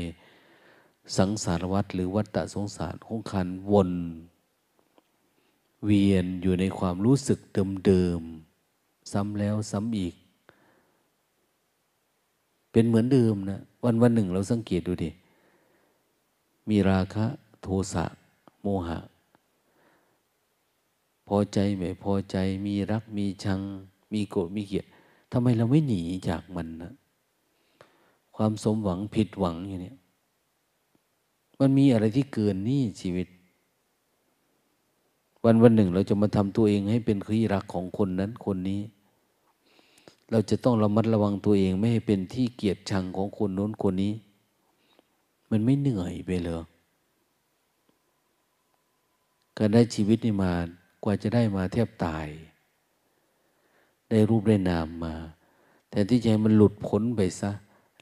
[1.16, 3.91] สังสารวัฏหรือวัฏฏะสงสารของขันวน
[5.86, 7.39] เวียนอยู่ในความรู้สึก
[7.86, 10.16] เดิมๆซ้ำแล้วซ้ำอีก
[12.72, 15.10] เป็นเหมือนเดิมนะวันวันหนึ่งเราสังเกตดูดิ
[16.70, 17.26] มีราคะ
[17.62, 18.05] โทสะ
[18.62, 18.99] โมหะ
[21.28, 23.62] พอใจไม่พอใจมีรักมีชัง
[24.14, 24.86] มีโกรธมีเกลียด
[25.32, 26.93] ทำไมเราไม่หนีจากมันนะ
[28.36, 29.95] ความสมหวังผิดหวังอย่างนี้
[31.60, 33.28] มันมีอะไรที่เกินนี่ชีวิต
[35.43, 38.82] วันวันหนึ่งเราจะมาทำตัวเองให้เป็นที่รักของคนนั้นคนนี้
[40.32, 44.14] เราจะต้องระมัดระวังตัวเองไม่ให้เป็นที่เกียดชังของคนโน้นคนนี้
[45.49, 46.64] มันไม่เหนื่อยไปเลย
[49.58, 50.53] การได้ชีวิตนี่มา
[51.03, 52.28] กว่าจะได้มาแทบตาย
[54.10, 55.16] ได้รูปได้นามมา
[55.89, 57.51] แต่ที่ใจมันหลุดพ้นไปซะ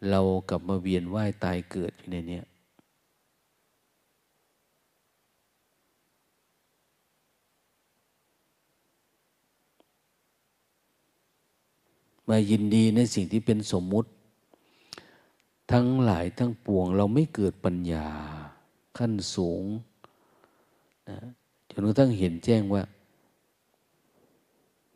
[0.10, 2.41] เรากลับมาเวียนว่ายตายเกิดอยู่ในนี้
[12.30, 14.10] มายินดีในสิ่งที่เป็นสมมุติ
[15.72, 18.08] ทั้งหลายทั้งปวง เราไม่เกิดปัญญา
[18.98, 19.64] ขั้นสูง
[21.10, 21.18] นะ
[21.70, 22.84] จนกระทั่งเห็นแจ้งว่า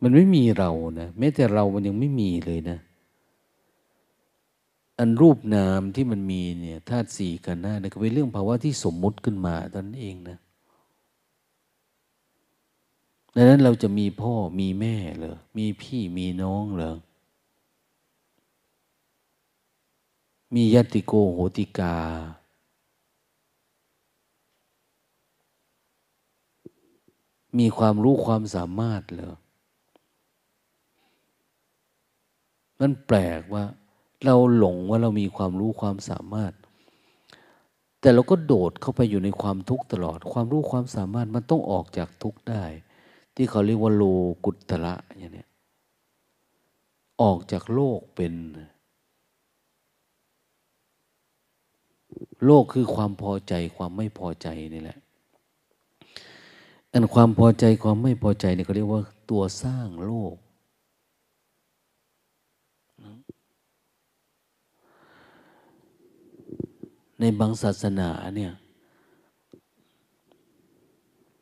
[0.01, 2.77] มันไม่มีเรานะแม้แต่เรามันยังไม่มีเลยนะ
[4.99, 10.37] อันรูปนามที่มันมีเนี่ยธาตุสี่กันหน้าเนี่ยก็เป็นเรื่องภาวะที่สมมุติขึ้นมาตอนนั้นเองนะ
[13.35, 16.93] ดังนั้นเราจะมีพ่อมีแม่เหรอมีพี่มีน้องเหรอ
[20.55, 21.95] มียติโกโหติกา
[27.59, 29.35] มีความรู้ความสามารถเหรอ
[32.79, 33.63] มันแปลกว่า
[34.25, 36.53] เราหลงว่าเรามีความรู้ความสามารถ
[38.01, 42.63] แต่เราก็โดดเข้าไปอยู่ในความทุกข์ตลอด ความรู้ความสามารถมันต้องออกจากทุกข์ได้
[43.35, 44.03] ที่เขาเรียกว่าโล
[44.45, 45.45] กุตระอย่างนี้
[47.21, 48.33] ออกจากโลกเป็น
[52.45, 54.97] โลกคือความพอใจความไม่พอใจนี่แหละ
[56.91, 60.35] อันความพอใจความไม่พอใจเนี่ยเขาเรียกว่าตัวสร้างโลก
[67.19, 68.53] ในบางศาสนาเนี่ย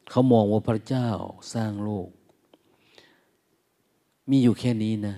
[0.09, 1.07] เขามองว่าพระเจ้า
[1.53, 2.07] สร้างโลก
[4.29, 5.15] มีอยู่แค่นี้นะ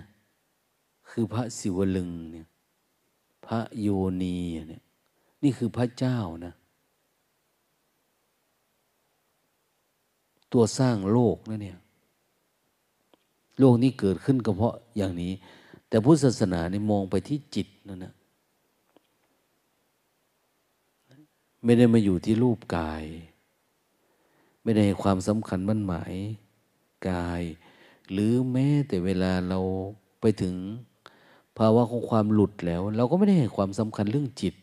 [1.10, 2.48] คือพระศิวลึงเนี่ย
[3.46, 3.88] พระโย
[4.22, 4.38] นี
[4.70, 4.84] เนี่ย
[5.44, 6.54] นี่คือพระเจ้านะ
[10.54, 11.78] ตัวสร้างโลกนะเนี่ย
[13.60, 15.34] โลกนี้เกิดขึ้นก็เพราะอย่างนี้
[15.88, 18.14] แต่พุทธศาสนาเนี่มองไปที่จิตนั่นนะ
[21.64, 23.04] ไม่ได้มาอยู่ที่รูปกาย
[24.64, 26.14] ไม่ได้ให้ความสำคัญมั่นหมาย
[27.10, 27.42] กาย
[28.12, 29.60] หรือแม้แต่เวลาเรา
[30.22, 30.56] ไปถึง
[31.58, 34.56] ภาวะของความหลุดแล้ว เราก็ไม่ได้ให้ความสำคัญเรื่องจิต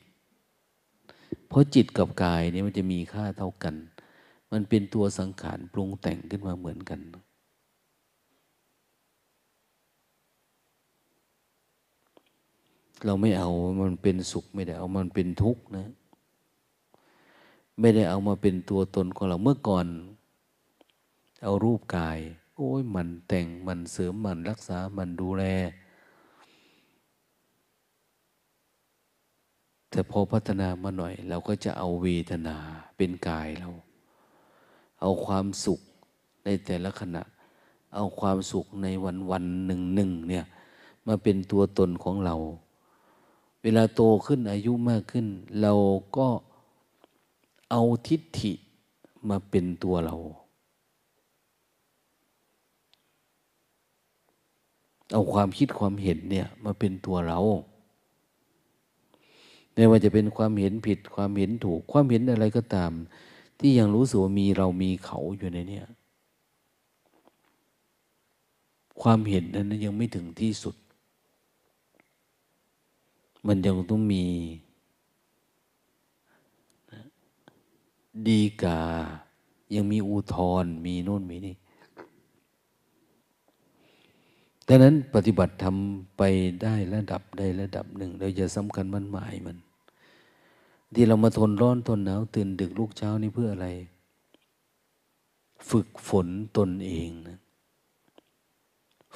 [1.49, 3.75] เพราะจิตกับกายนี่มันจะมีค่าเท่ากัน
[4.53, 7.01] มันเป็นตัวสังขารปรุงแต่งขึ้นมาเหมือนกัน
[13.05, 15.87] เราไม่เอามันเป็นสุขไม่ได้เอามันเป็นทุกข์นะ
[17.81, 19.87] ไม่ได้เอามาเป็นตัวตนของเราเมื่อก่อน
[21.43, 22.19] เอารูปกาย
[22.57, 25.45] โอ้ยมันแต่งมันเสริมมันรักษามันดูแล
[29.97, 32.57] แต่พอพัฒนามาหน่อย เราก็จะเอาเวทนา
[32.97, 33.69] เป็นกายเรา
[35.01, 35.81] เอาความสุข
[36.45, 37.23] ในแต่ละขณะ
[37.95, 40.45] เอาความสุขในวันวันหนึ่งหนึ่งเนี่ย
[41.07, 42.35] มาเป็นตัวตนของเรา
[43.63, 45.27] เวลาโตขึ้นอายุมากขึ้น
[45.63, 45.75] เรา
[46.17, 46.29] ก็
[47.71, 48.53] เอาทิฏฐิ
[49.29, 50.17] มาเป็นตัวเรา
[55.13, 57.41] เอาความคิดความเห็นเนี่ยมาเป็นตัวเรา
[59.77, 62.93] ไม่ว่าจะเป็นความเห็นผิดความเห็นถูก ความเห็นอะไรก็ตาม
[63.59, 65.81] ที่ยังรู้สึกว่ามีเรามีเขาอยู่ในนี้
[69.03, 70.77] ความเห็นนั้นยังไม่ถึงที่สุด
[73.47, 74.25] มันยังต้องมี
[78.29, 78.81] ดีกา
[79.75, 81.57] ยังมีอุทธรมีโน่นมีนี่
[84.69, 86.23] ดังนั้นปฏิบัติทำไป
[86.63, 89.57] ได้ระดับได้ระดับหนึ่ง เราจะสำคัญมันหมายมัน
[90.95, 93.69] ที่เรามาทนร้อนทนหนาวตื่นดึกลูกเช้านี่เพื่ออะไร
[95.71, 97.39] ฝึกฝนตนเองนะ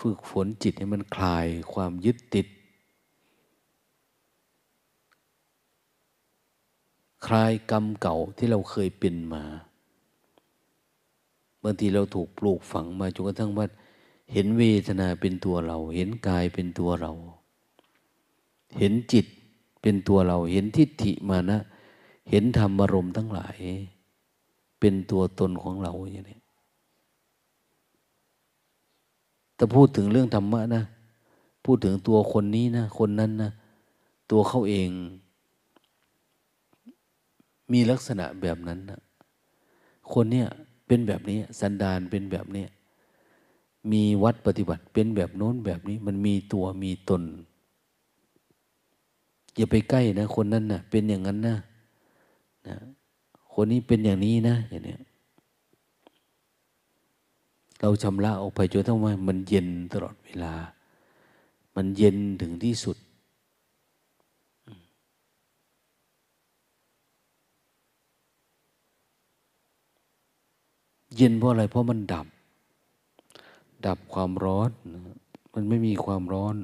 [0.01, 2.47] ฝึกฝนจิตให้มันคลายความยึดติด
[7.27, 9.45] คลายกรรมเก่าที่เราเคยเป็นมา
[11.63, 13.67] บางทีเราถูกปลูกฝังมาจนกระทั่งว่า
[14.33, 17.13] เห็นเวทนาเป็นตัวเรา เห็นกายเป็นตัวเรา
[18.79, 19.27] เห็นจิต
[19.83, 21.59] เป็นตัวเราเห็นทิฏฐิมานะ
[22.31, 23.57] เห็นธรรมารมณ์ทั้งหลาย
[24.81, 26.39] เป็นตัวตนของเราอย่างนี้
[29.55, 30.83] แต่พูดถึงเรื่องธรรมะนะ
[31.65, 33.51] พูดถึงตัวคนนี้นะ คนนั้นนะ
[34.31, 34.91] ตัวเขาเอง
[37.73, 39.01] มีลักษณะแบบนั้นนะ
[40.13, 40.47] คนเนี้ย
[40.87, 42.65] เป็นแบบนี้ สันดานเป็นแบบนี้
[43.93, 47.23] มีวัดปฏิบัติเป็นแบบโน้นแบบนี้ มันมีตัวมีตน
[49.57, 51.57] อย่าไปใกล้นะ คนนั้นนะ่ะ เป็นอย่างนั้นนะ
[52.67, 52.77] นะ
[53.55, 54.97] คนนี้เป็นอย่างนี้นะอย่างนี้
[57.81, 60.55] เราชำระออกไปจนทั้งว่ามันเย็นตลอดเวลา
[61.77, 62.97] มันเย็นถึงที่สุด
[71.17, 72.27] เย็นเพราะอะไร เพราะมันดับ
[73.87, 74.71] ดับความร้อน
[75.55, 76.55] มันไม่มีความร้อน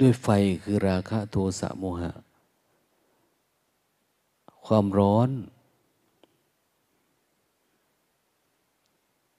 [0.00, 0.28] ด้วยไฟ
[0.62, 2.12] คือราคะโทสะโมหะ
[4.66, 5.30] ความร้อน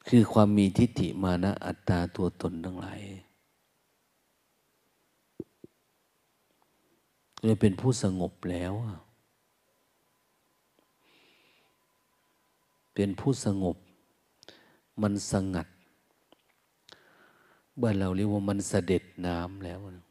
[0.07, 2.99] คือความมีทิฏฐิมานะอัตตาตัวตนทั้งหลาย
[7.43, 8.73] เลยเป็นผู้สงบแล้ว
[12.95, 13.75] เป็นผู้สงบ
[15.01, 15.67] มันสงัด
[17.81, 20.04] บ้านเราเรียกว่ามันเสด็จน้ำแล้วนะ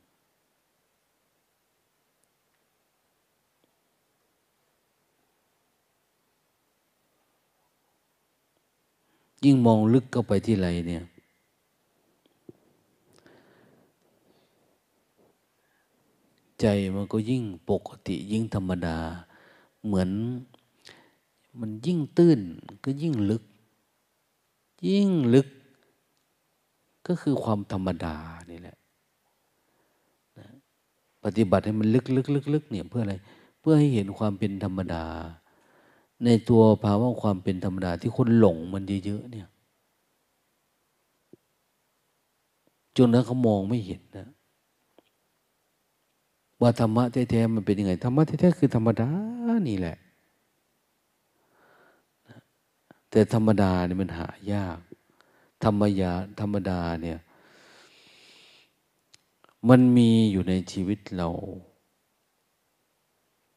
[9.44, 11.04] ยิ่งมองลึกเข้าไปที่ไรเนี่ย
[16.60, 18.96] ใจมันก็ยิ่งปกติยิ่งธรรมดา
[19.84, 20.10] เหมือน
[21.60, 22.40] มันยิ่งตื้น
[22.84, 23.42] ก็ยิ่งลึก
[24.88, 25.48] ยิ่งลึก
[27.06, 28.16] ก็คือความธรรมดา
[28.50, 28.76] นี่แหละ
[31.24, 33.14] ปฏิบัติให้มันลึกลึกลึกลึกเนี่ยเพื่ออะไร
[33.60, 35.04] เพื่อให้เห็นความเป็นธรรมดา
[36.24, 39.48] ในตัวภาวะความเป็นธรรมดาที่คนหลงมันเยอะๆเนี่ย
[42.96, 44.28] จนแล้วเขามองไม่เห็นนะ
[46.60, 49.10] ว่าธรรมะแท้ๆมันเป็นยังไงธรรมะแท้ๆคือธรรมดา
[49.68, 49.96] นี่แหละ
[53.10, 54.78] แต่ธรรมดาเนี่ยมันหายาก
[55.64, 57.18] ธรรมยาธรรมดาเนี่ย
[59.68, 61.28] มันมีอยู่ในชีวิตเรา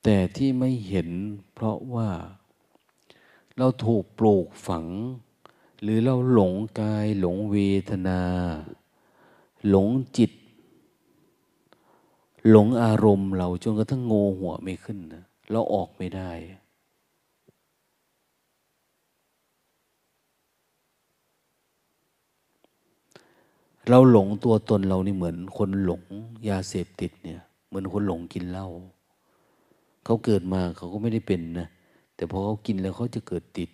[0.03, 1.09] แต่ที่ไม่เห็น
[1.53, 2.09] เพราะว่า
[3.57, 4.85] เราถูกปลูกฝัง
[5.81, 7.57] หรือเราหลงกายหลงเว
[7.89, 8.21] ทนา
[9.69, 9.87] หลง
[10.17, 10.31] จิต
[12.49, 16.31] หลงอารมณ์เราจนกระทั่งโงหัวไม่ขึ้นนะเราออกไม่ได้
[23.89, 26.03] เราหลงตัวตนเรานี่เหมือนคนหลง
[26.49, 28.67] ยาเสพติดเนี่ย เหมือนคนหลงกินเหล้า
[30.05, 31.67] เขาเกิดมาเขาก็ไม่ได้เป็นนะ
[32.17, 33.69] แต่พอเขากินแล้วเขาจะเกิดติด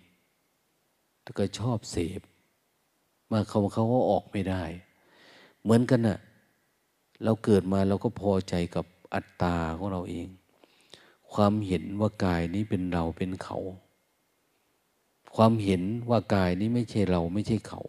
[1.22, 2.20] แล้วก็ชอบเสพ
[3.30, 4.62] มาเขาเขาก็ออกไม่ได้
[5.62, 6.18] เหมือนกันนะ่ะ
[7.24, 10.26] เราเกิดมาเราก็พอใจกับอัตตาของเราเอง
[11.34, 13.58] ความเห็นว่ากายนี้เป็นเราเป็นเขา
[15.36, 17.82] ความเห็นว่ากายนี้ไม่ใช่เราไม่ใช่เขา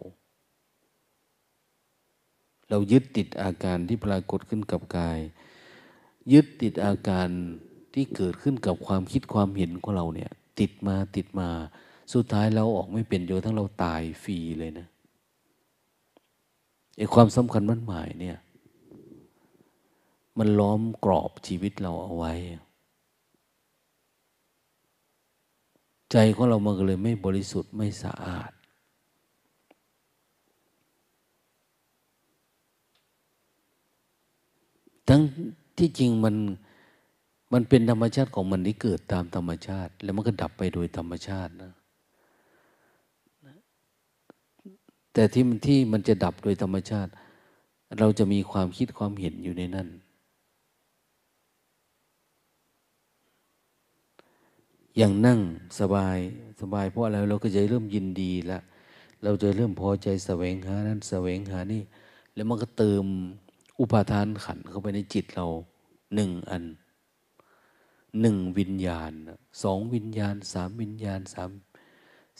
[2.70, 5.18] เรายึดติดอาการที่ปรากฏขึ้นกับกาย
[6.32, 7.28] ยึดติดอาการ
[7.94, 11.48] ที่เกิดขึ้นกับความคิดความเห็นของเราเนี่ย ติดมาติดมา
[12.14, 14.86] สุดท้ายเราออกไม่เป็นโยทั้งเราตายฟรีเลยนะ
[16.96, 18.38] ไอ้ความสำคัญมั่นหมายเนี่ย
[20.38, 22.32] มันล้อมกรอบชีวิตเราเอาไว้
[26.12, 28.50] ใจของเรามันก็เลยไม่บริสุทธิ์ไม่สะอาด
[35.08, 35.20] ทั้ง
[35.78, 36.34] ที่จริงมัน
[37.52, 41.72] มันเป็นธรรมชาติของมันที่เกิดตามธรรมชาติ แล้วมันก็ดับไปโดยธรรมชาตินะ
[45.12, 47.10] แต่ที่มันที่มันจะดับโดยธรรมชาติ
[47.98, 49.88] เราจะมีความคิดความเห็นอยู่ในนั้น
[54.96, 55.40] อย่างนั่ง
[55.80, 56.18] สบาย
[56.60, 58.62] สบายเพราะอะไรเราก็จะเริ่มยินดีล้ว
[59.24, 61.82] เราจะเริ่มพอใจแสวงหานั้นแสวงหานี่
[62.34, 63.04] แล้วมันก็เติม
[63.80, 65.46] อุปาทานขันเข้าไปในจิตเรา
[66.14, 66.62] หนึ่งอัน
[68.20, 69.12] หนึ่งวิญญาณ
[69.62, 71.50] สองวิญญาณสามวิญญาณสาม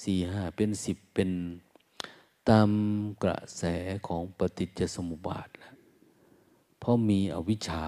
[0.02, 1.30] สี่ห้าเป็นสิบเป็น
[2.48, 2.68] ตาม
[3.22, 3.62] กระแส
[4.06, 5.74] ของปฏิจจสมุปบาทแล้ว
[6.78, 7.86] เพราะมีอวิชชา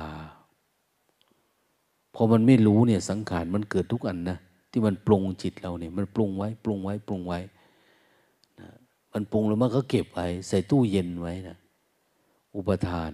[2.14, 4.38] พอมันไม่รู้เนี่ยสังขารมันเกิดทุกอันนะ
[4.70, 7.38] ที่มันปรุงจิตเราเนี่ยมันปรุงไว้ปรุงไว้ปรุงไว้
[8.60, 8.68] นะ
[9.12, 11.56] มันปรุงแล้วมันก็เก็บไว้ ใส่ตู้เย็นไว้นะ
[12.56, 13.12] อุปทาน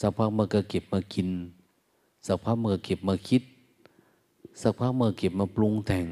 [0.00, 1.28] สักพักมันก็เก็บมากิน
[2.26, 3.42] สักพักมันก็เก็บมาคิด
[4.60, 6.06] สักพักมันก็เก็บมาปรุงแต่ง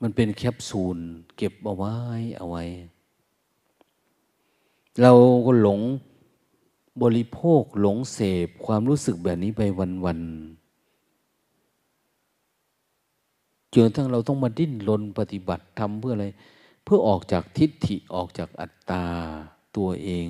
[0.00, 0.98] มันเป็นแคปซูล
[1.36, 1.94] เก็บเอาไว้
[2.36, 2.64] เอาไว้
[5.02, 5.12] เรา
[5.46, 5.80] ก็หลง
[7.02, 9.62] บริโภคหลงเสพความรู้สึกแบบนี้ไป
[10.04, 10.64] วันๆ
[13.74, 16.26] จนทั้งเราต้องมาดิ้นรนปฏิบัติทำเพื่ออะไร
[16.84, 19.04] เพื่อออกจากทิฏฐิออกจากอัตตา
[19.76, 20.28] ตัวเอง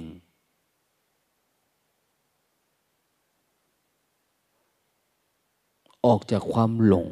[6.05, 7.11] ออกจากความหลง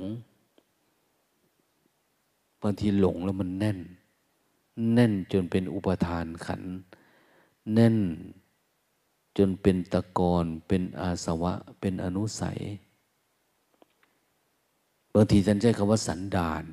[2.62, 3.78] บางทีหลงแล้วมันแน่น
[4.95, 6.62] แน่นจนเป็นอุปทานขัน
[7.74, 7.97] แน่น
[9.38, 12.61] จนเป็นตะกอนเป็นอาสวะ เป็นอนุสัย
[15.14, 16.64] บางทีท่านใช้คำว่าสันดาน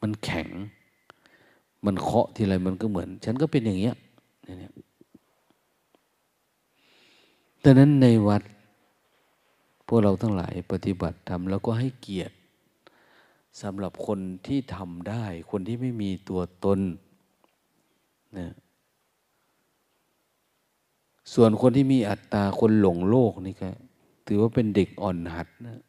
[0.00, 0.48] มันแข็ง
[1.86, 3.96] มันเคาะทีไรมันก็เหมือน ฉันก็เป็นอย่างเงี้ย
[4.44, 4.72] เนี่ย
[7.64, 8.42] ดังนั้นในวัด
[9.94, 12.34] วกเราทั้งหลายปฏิบัติทำแล้วก็ให้เกียรติ
[13.62, 16.80] สำหรับคนที่ทำได้ คนที่ไม่มีตัวตน
[18.38, 18.48] นะ
[21.34, 23.70] ส่วนคนที่มีอัตตาคนหลงโลกนี่ก็
[24.26, 25.80] ถือว่าเป็นเด็กอ่อนหัดนะ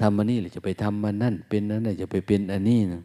[0.00, 3.02] ทำมานี่หรือจะไปทำมานั่น เป็นนั้นจะไปเป็นอันนี้นะ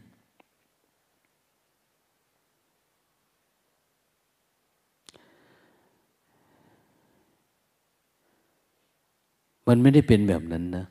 [9.68, 10.86] มันไม่ได้เป็นแบบนั้นนะ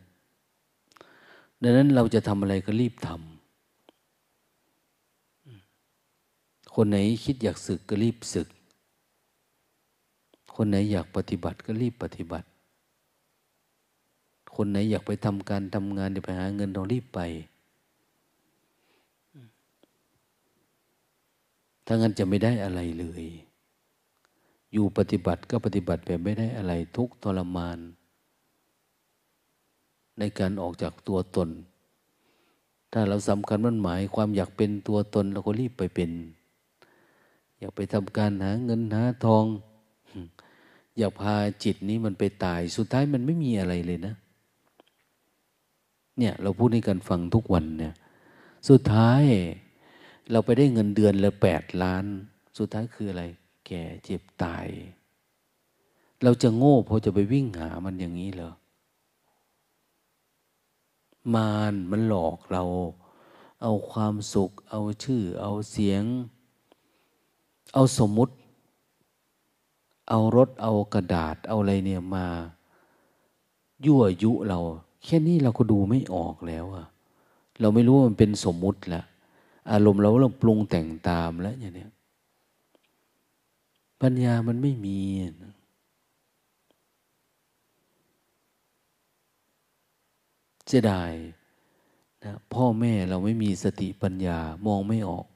[1.62, 3.24] ดังนั้นเราจะทำอะไรก็รีบทำ
[6.74, 8.48] คนไหนคิดอยากศึกก็รีบศึก
[10.56, 12.46] คนไหนอยากปฏิบัติก็รีบปฏิบัติ
[14.56, 17.20] คนไหนอยากไปทำการทำงานจะไปหาเงินต้องรีบไป
[21.86, 23.24] ถ้างั้นจะไม่ได้อะไรเลย
[24.72, 27.78] อยู่ปฏิบัติก็ปฏิบัติแบบไม่ได้อะไรทุกทรมาน
[30.18, 31.48] ในการออกจากตัวตน
[32.92, 36.10] ถ้าเราสำคัญมันหมายความอยากเป็นตัวตนเราก็รีบไปเป็น
[37.58, 39.44] อยากไปทำการหาเงินหาทอง
[40.98, 41.34] อยากพา
[41.64, 44.14] จิตนี้มันไปตาย สุดท้ายมันไม่มีอะไรเลยนะ
[46.18, 47.94] เนี่ยเราพูดให้กันฟังทุกวันเนี่ย
[48.68, 49.22] สุดท้าย
[50.30, 52.04] เราไปได้เงินเดือนละแปดล้าน
[52.58, 53.24] สุดท้ายคืออะไร
[53.66, 54.66] แก่เจ็บตาย
[56.22, 58.52] เราจะโง่พอจะไปวิ่งหามันอย่างนี้เหรอ
[61.34, 62.62] มารมันหลอกเรา
[63.62, 66.02] เอาความสุข เอาชื่อ เอาเสียง
[67.74, 68.34] เอาสมมุติ
[70.08, 72.26] เอารถเอากระดาษเอาอะไรเนี่ยมา
[73.84, 74.58] ยั่วยุเรา
[75.04, 76.86] แค่นี้เราก็ดูไม่ออกแล้วอะ
[77.60, 79.02] เราไม่รู้ว่ามันเป็นสมมุติละ
[79.70, 81.90] อารมณ์เราเราปรุงแต่งตามแล้วอย่างเนี้ย
[84.00, 91.12] ปัญญามันไม่มีเสียดาย
[92.24, 95.26] นะพ่อแม่เราไม่มีสติปัญญามองไม่ออก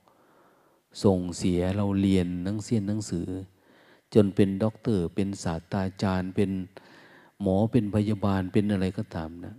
[1.04, 3.28] ส่งเสียเราเรียนหนังเสียนหนังสือ
[4.14, 6.50] จนเป็นด็อกเตอร์ เป็นศาสตราจารย์ เป็น
[7.40, 9.54] หมอเป็นพยาบาลเป็นอะไรก็ตามนะ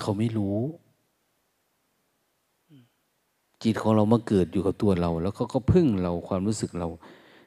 [0.00, 0.58] เขาไม่รู้
[3.62, 6.88] จิตของเรามาเกิดอยู่กับตัวเรา แล้วเขาก็พึ่งเราความรู้สึกเรา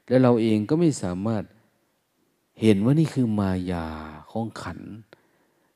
[0.07, 1.43] แล้วเราเองก็ไม่สามารถ
[2.61, 3.87] เห็นว่านี่คือมายา
[4.31, 4.79] ของขัน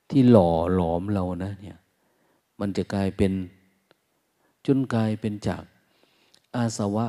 [0.09, 1.79] ที่หล่อหลอมเรานะเนี่ย
[2.59, 3.31] มันจะกลายเป็น
[4.65, 5.63] จนกลายเป็นจาก
[6.55, 7.07] อาสวะ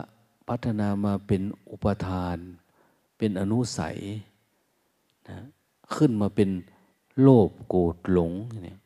[0.49, 2.37] พัฒนามาเป็นอุปทาน
[3.19, 3.99] เป็นอนุสัย
[5.29, 5.39] นะ
[5.95, 6.51] ขึ้นมาเป็น
[7.21, 8.33] โลภโกรธหลง
[8.64, 8.79] เนี่ย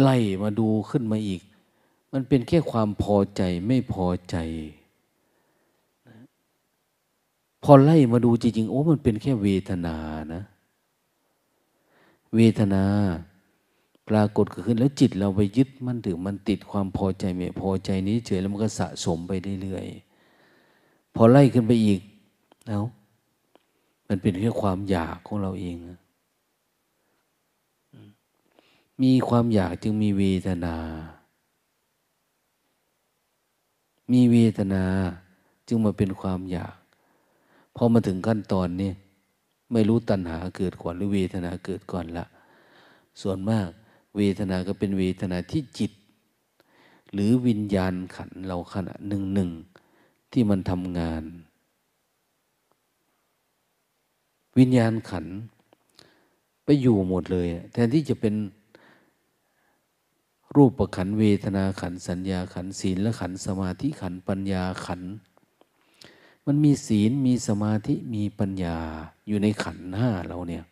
[0.00, 1.42] ไล่มาดูขึ้นมาอีก
[2.12, 4.36] มันเป็นแค่ความพอใจไม่พอใจ
[7.68, 9.96] พอไล่มาดูจริงๆ โอ้มันเป็นแค่เวทนา
[10.34, 10.42] นะ
[12.34, 12.84] เวทนา
[14.08, 22.00] ปรากฏขึ้นแล้วจิตเราไปยึดมันถือมันติดความพอใจไม่พอใจนี้เฉยแล้วมันก็สะสมไปเรื่อยๆพอไล่ขึ้นไปอีก
[22.66, 22.82] แล้ว
[24.08, 25.76] มันเป็นแค่ความอยากของเราเอง
[29.02, 30.76] มีความอยากจึงมีเวทนา
[34.12, 34.84] มีเวทนา
[35.66, 36.75] จึงมาเป็นความอยาก
[37.76, 38.90] พอมาถึงขั้นตอนนี้
[39.72, 42.26] ไม่รู้ตัณหาเกิดก่อนหรือเวทนาเกิดก่อนละ
[43.22, 43.68] ส่วนมาก
[44.16, 45.92] เวทนาก็เป็นเวทนาที่จิต
[47.12, 49.50] หรือวิญญาณขันเราขณะหนึ่งหนึ่ง
[50.32, 51.24] ที่มันทำงาน
[54.58, 55.26] วิญญาณขัน
[56.64, 58.34] ไปอยู่หมดเลย แทนที่จะเป็น
[60.56, 65.02] รูปประขันเวทนาขันสัญญาขันศีลและขันสมาธิขันปัญญาขัน
[66.46, 68.78] มันมีศีลมีสมาธิมีปัญญา
[69.26, 70.64] อยู่ในขันห้าเราเนี่ย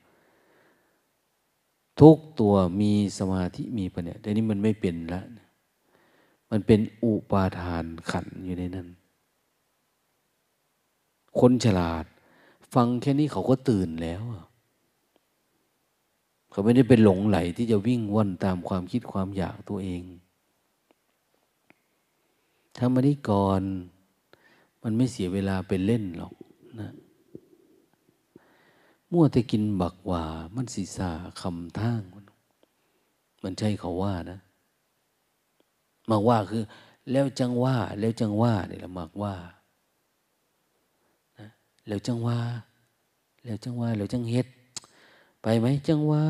[2.00, 5.22] ทุกตัวมีสมาธิมีปัญญาแต่นี้มันไม่เป็นละ
[6.50, 8.88] มันเป็นอุปาทานขันอยู่ในนั้น
[11.40, 12.04] คนฉลาด
[12.74, 14.22] ฟังแค่นี้เขาก็ตื่นแล้ว
[16.50, 20.02] เขาไม่ได้เป็นหลงไหลที่จะวิ่งว่อนตามความคิดความอยากตัวเอง
[22.76, 23.62] ถ้ามานี้ก่อน
[24.84, 26.34] มันไม่เสียเวลาเป็นเล่นหรอก
[26.80, 26.90] นะ
[29.10, 30.22] มั่วแต่กินบักว่า
[30.56, 31.10] มันสีสา
[31.40, 32.02] คำท่าง
[33.42, 34.38] มันใช่เขาว่านะ
[36.10, 36.62] มาว่าคือ
[37.12, 39.34] แล้วจังว่า แล้วจังว่าเนี่ยละมากว่า
[41.38, 41.48] นะ
[41.88, 42.38] แล้วจังว่า
[43.44, 44.46] แล้วจังว่า แล้วจังเฮ็ด
[45.42, 46.24] ไปไหมจังว่า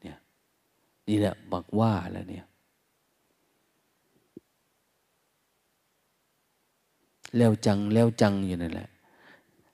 [0.00, 0.16] เนี่ย
[1.08, 2.44] นี่แหละบักว่าแล้วเนี่ย
[7.36, 8.88] แล้วจังแล้วจังอยู่นั่นแหละ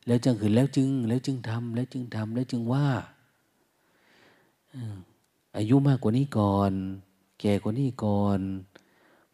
[0.07, 2.87] แล้วจังคือแล้วจึง แล้วจึงทำแล้วจึงทำแล้วจึงว่า
[5.57, 6.73] อายุมากกว่านี้ก่อน
[7.41, 8.41] แก่กว่านี้ก่อน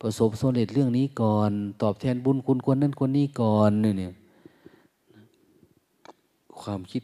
[0.00, 1.50] ประสบสำเร็จเรื่องนี้ก่อน
[1.82, 4.12] ตอบแทนบุญคุณคนนั้นคนนี้ก่อนเนี่ย
[6.60, 7.02] ความคิด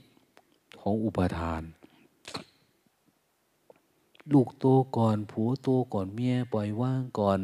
[0.80, 1.62] ของอุปาทาน
[4.32, 7.40] ลูกโตก่อน ผัวโตก่อนเมียปล่อยว่างก่อน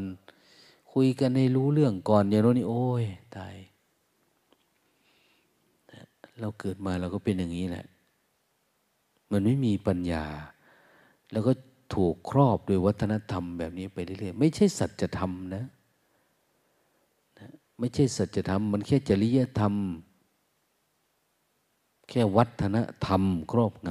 [0.92, 3.04] คุยกันในรู้เรื่องก่อนอย่างนี้โอ้ย
[3.36, 3.54] ตาย
[6.40, 7.86] เราเกิดมาเราก็เป็นอย่างนี้แหละ
[9.30, 10.24] มันไม่มีปัญญา
[11.32, 11.52] แล้วก็
[11.94, 15.64] ถูกครอบโดยวัฒนธรรมแบบนี้ไปเรื่อยๆไม่ใช่สัจธรรมนะ
[17.78, 19.74] ไม่ใช่สัจธรรม มันแค่จริยธรรม
[22.08, 22.76] แค่วัฒน
[23.06, 23.22] ธรรม
[23.52, 23.88] ครอบง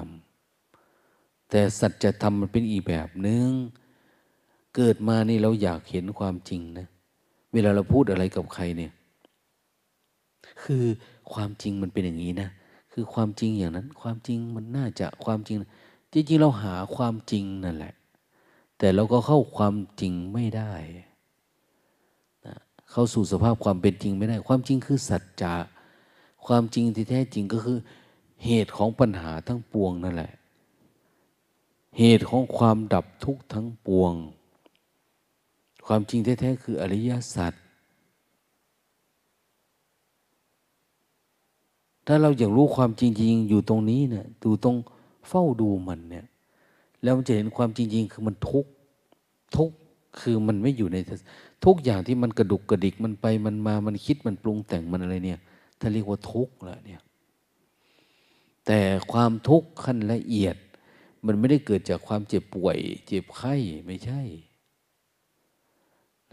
[0.74, 3.50] ำแต่สัจธรรมมันเป็นอีกแบบหนึง่ง
[4.76, 6.88] เกิดมานี่เราอยากเห็นความจริงนะ
[7.54, 8.92] เวลาเราพูดอะไรกับใครเนี่ย
[10.64, 10.86] คือ
[11.34, 12.50] ความจริงมันเป็นอย่างนี้นะ
[12.94, 15.56] คือความจริงอย่างนั้น ความจริงมันน่าจะความจริง
[16.14, 17.94] จริงๆเราหาความจริงนั่นแหละ
[18.78, 20.72] แต่เราก็เข้าความจริงไม่ได้
[22.46, 22.58] นะ
[22.92, 25.56] เข้าสู่สภาพความเป็นจริงไม่ได้ ความจริงคือสัจจะ
[26.46, 27.78] ความจริงที่แท้จริงก็คือ
[28.46, 30.32] เหตุของปัญหาทั้งปวงนั่นแหละ
[31.98, 34.14] เหตุของความดับทุกข์ทั้งปวง
[35.92, 37.54] ความจริงแท้ๆคืออริยสัจ
[42.08, 44.76] ถ้าเราอยากรู้ความจริง ๆ อยู่ตรงนี้เนี่ยดูตรง
[45.28, 46.26] เฝ้าดูมันเนี่ย
[47.02, 48.72] แล้วมันจะเห็นความจริง ๆ คือมันทุกข์
[49.58, 49.76] ทุกข์
[50.20, 50.98] คือมันไม่อยู่ใน
[51.66, 55.40] ทุกอย่างที่มันกระดุกกระดิกมันไปมันมามันคิดมันปรุงแต่งมันอะไรเนี่ย
[55.80, 57.02] ถ้าเรียกว่าทุกข์ละเนี่ย
[58.66, 58.80] แต่
[59.12, 60.56] ความทุกข์ขั้นละเอียด
[61.26, 62.78] มันไม่ได้เกิดจากความเจ็บป่วย
[63.08, 63.56] เจ็บไข้
[63.88, 64.22] ไม่ใช่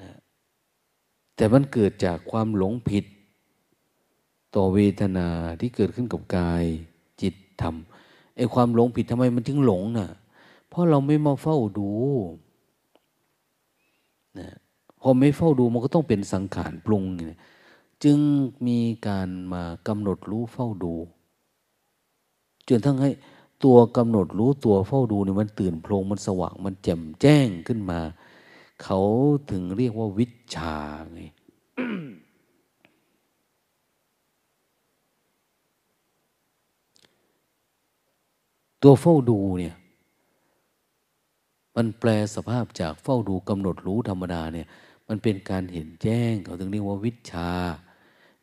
[0.01, 0.19] นะ
[1.37, 3.05] แต่มันเกิดจากความหลงผิด
[4.55, 5.28] ต่อเวทนา
[5.61, 6.64] ที่เกิดขึ้นกับกาย
[7.22, 7.74] จิตธรรม
[8.37, 10.11] ไอ้ความหลงผิดทำไมมันถึงหลงนะ่ะ
[10.68, 11.91] เพราะเราไม่มาเฝ้าดู
[14.39, 14.49] นะ
[15.01, 17.05] พอไม่เฝ้าดูมันก็ต้องเป็นสังขารปรุง
[18.05, 18.18] จึง
[18.66, 20.95] มีการมากำหนดรู้เฝ้าดู
[22.68, 23.11] จนทั้งให้
[23.64, 28.01] ตัวกำหนดรู้ตัวเฝ้าดูเนี่ยมันตื่นโพลงมันสว่างมันแจ่มแจ้งขึ้นมา
[28.83, 29.01] เขา
[29.51, 30.77] ถึงเรียกว่าวิชา
[31.12, 31.20] ไง
[38.83, 39.77] ตัวเฝ้าดูเนี่ย
[41.77, 44.66] มันแปลสภาพจากเฝ้าดูกำหนดรู้ธรรมดาเนี่ย
[45.09, 47.51] มันเป็นการเห็นแจ้ง เขาถึงเรียกว่าวิชา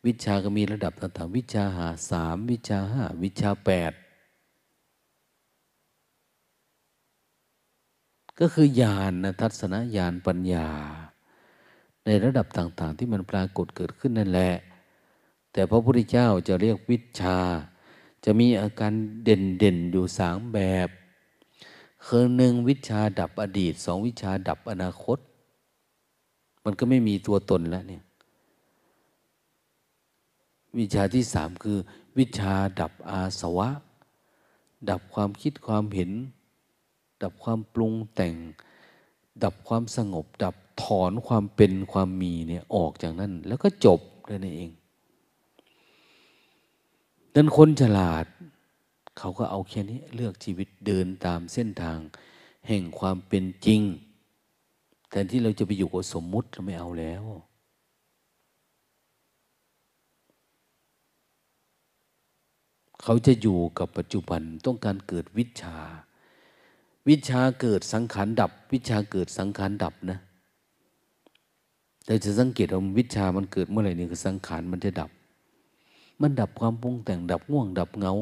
[0.06, 3.92] วิชาก็มีระดับต่างๆวิชาหาสามวิชาห้าวิชาแปด
[8.40, 10.68] ก็คือญาณนะทัศนญาณปัญญา
[12.04, 14.52] ในระดับต่าง ๆ ที่มันปรากฏเกิดขึ้นนั่นแหละ
[15.52, 17.38] แต่พระพุทธเจ้าจะเรียกวิชา
[18.24, 18.92] จะมีอาการ
[19.24, 20.88] เด่น ๆ อยู่สามแบบ
[22.06, 25.18] คือหนึ่งวิชาดับอดีตสองวิชาดับอนาคต
[26.64, 28.02] มันก็ไม่มีตัวตนแล้วเนี่ย
[30.78, 31.78] วิชาที่สามคือ
[32.18, 33.68] วิชาดับอาสวะ
[34.90, 36.10] ดับความคิดความเห็น
[37.24, 38.34] ดับความปรุงแต่ง
[39.44, 44.00] ดับความสงบ ดับถอนความเป็นความมีเนี่ยออกจากนั้น แล้วก็จบ
[44.30, 44.70] นั่นเอง
[47.32, 48.26] ดังนั้นคนฉลาด
[49.18, 51.98] เขาก็เอาแค่นี้เลือกชีวิตเดินตามเส้นทาง
[52.68, 53.80] แห่งความเป็นจริง
[55.10, 57.24] แทนที่เราจะไปอยู่กับสมมุติเราไม่เอาแล้ว
[63.02, 65.78] เขาจะอยู่กับปัจจุบันต้องการเกิดวิชา
[67.08, 70.18] วิชาเกิดสังขารดับ วิชาเกิดสังขารดับนะ
[72.04, 75.10] แต่จะสังเกตว่าวิชามันเกิดเมื่อไหร่นี่คือสังขารมันจะดับ
[76.20, 78.14] มันดับความปรุงแต่งดับง่วง ดับเงา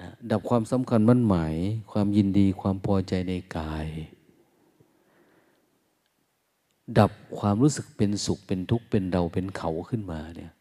[0.00, 1.54] นะดับความสำคัญมั่นหมาย
[1.90, 3.86] ความยินดีความพอใจในกาย
[6.98, 10.52] ดับความรู้สึกเป็นสุขเป็นทุกข์เป็นเราเป็นเขาขึ้นมาเนี่ย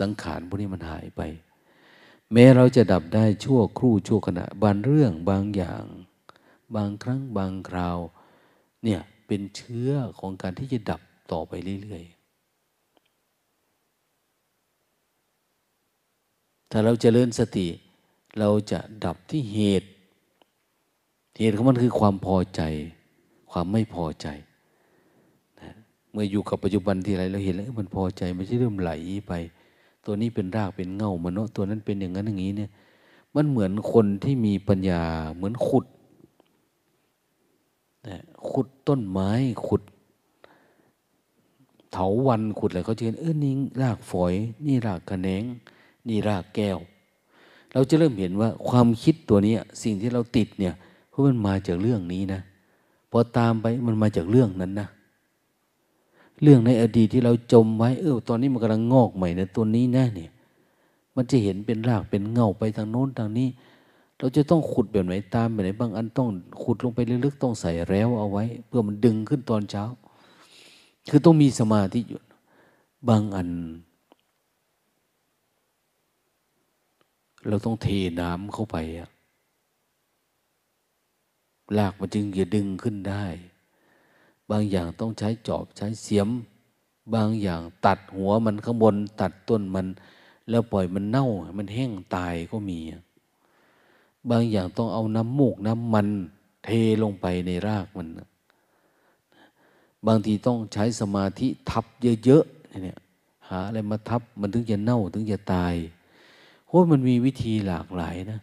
[0.00, 1.20] สังขารพวกนี้มันหายไป
[2.32, 5.84] แม้เราจะดับได้ชั่วครู่ชั่วขณะบางเรื่องบางอย่าง
[6.76, 7.98] บางครั้งบางคราว
[8.84, 11.00] เนี่ยเป็นเชื้อของการที่จะดับ
[11.32, 11.52] ต่อไป
[11.82, 12.18] เรื่อยๆ
[16.70, 17.68] ถ้าเราจเจริญสติ
[18.38, 19.88] เราจะดับที่เหตุ
[21.38, 22.62] เหตุของมันคือความพอใจ
[23.50, 24.26] ความไม่พอใจ
[25.60, 25.72] นะ
[26.10, 28.90] เมื่ออยู่กับปัจจุบันที่ไรเราเห็นแล้วมันพอใจมันจะเริ่มไหล
[29.28, 29.32] ไป
[30.04, 32.70] ตัวนี้เป็นรากเป็นเงามันเนาะตัวนั้นเป็นอย่างนั้นอย่างนี้เนี่ย
[33.34, 35.02] มันเหมือนคนที่มีปัญญา
[35.34, 35.84] เหมือนขุด
[38.50, 39.30] ขุดต้นไม้
[39.66, 39.82] ขุด
[41.92, 44.34] เถาวันขุดอะไรเขาจะเห็นเออนี่รากฝอย
[44.66, 45.44] นี่รากกระแนง
[46.08, 46.78] นี่รากแก้ว
[47.72, 50.74] เราจะเริ่มเห็นว่าความคิดตัวนี้สิ่งที่เราติดเนี่ย
[51.08, 52.40] เพราะมันมาจากเรื่องนี้นะ
[53.10, 54.88] พอตามไปมันมาจากเรื่องนั้นนะ
[56.42, 60.30] เรื่องในอดีตที่เราจมไว้เออตอนนี้มันกำลังงอกใหม่นะตัวนี้นะเนี่ย
[61.14, 63.48] มันจะเห็นเป็นรากเป็นเงาไปทางโน้นทางนี้
[64.18, 66.28] เราจะต้องขุดแบบไหนตามแบบไหนบางอันต้อง
[66.62, 69.84] ขุดลงไปลึกๆต้องใส่แล้วเอาไว้ เพื่อมันดึงขึ้นตอนเช้า
[71.10, 72.20] คือต้องมีสมาธิอยู่
[73.08, 73.48] บางอัน
[77.48, 77.86] เราต้องเท
[78.20, 79.08] น้ำเข้าไปอะ
[81.78, 83.24] ลากมันจึงจะดึงขึ้นได้
[84.50, 86.28] บางอย่างต้องใช้จอบใช้เสียม
[87.14, 89.86] บางอย่างตัดหัวมันข้างบน ตัดต้นมัน
[90.50, 91.26] แล้วปล่อยมันเน่า
[91.58, 92.78] มันแห้งตายก็มี
[94.30, 96.08] บางอย่างต้องเอาน้ำมูกน้ำมัน
[96.64, 96.68] เท
[97.02, 98.08] ลงไปในรากมัน
[100.06, 101.84] บางทีต้องใช้สมาธิทับ
[102.24, 102.98] เยอะๆเนี่ย
[103.48, 105.74] หาอะไรมาทับมันถึงจะเน่าถึงจะตาย
[106.66, 108.40] โอ้มันมีวิธีหลากหลายนะ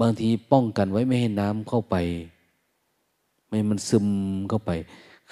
[0.00, 1.96] บางทีป้องกันไว้ไม่ให้น้ำเข้าไป
[3.48, 4.08] ไม่มันซึม
[4.48, 4.70] เข้าไป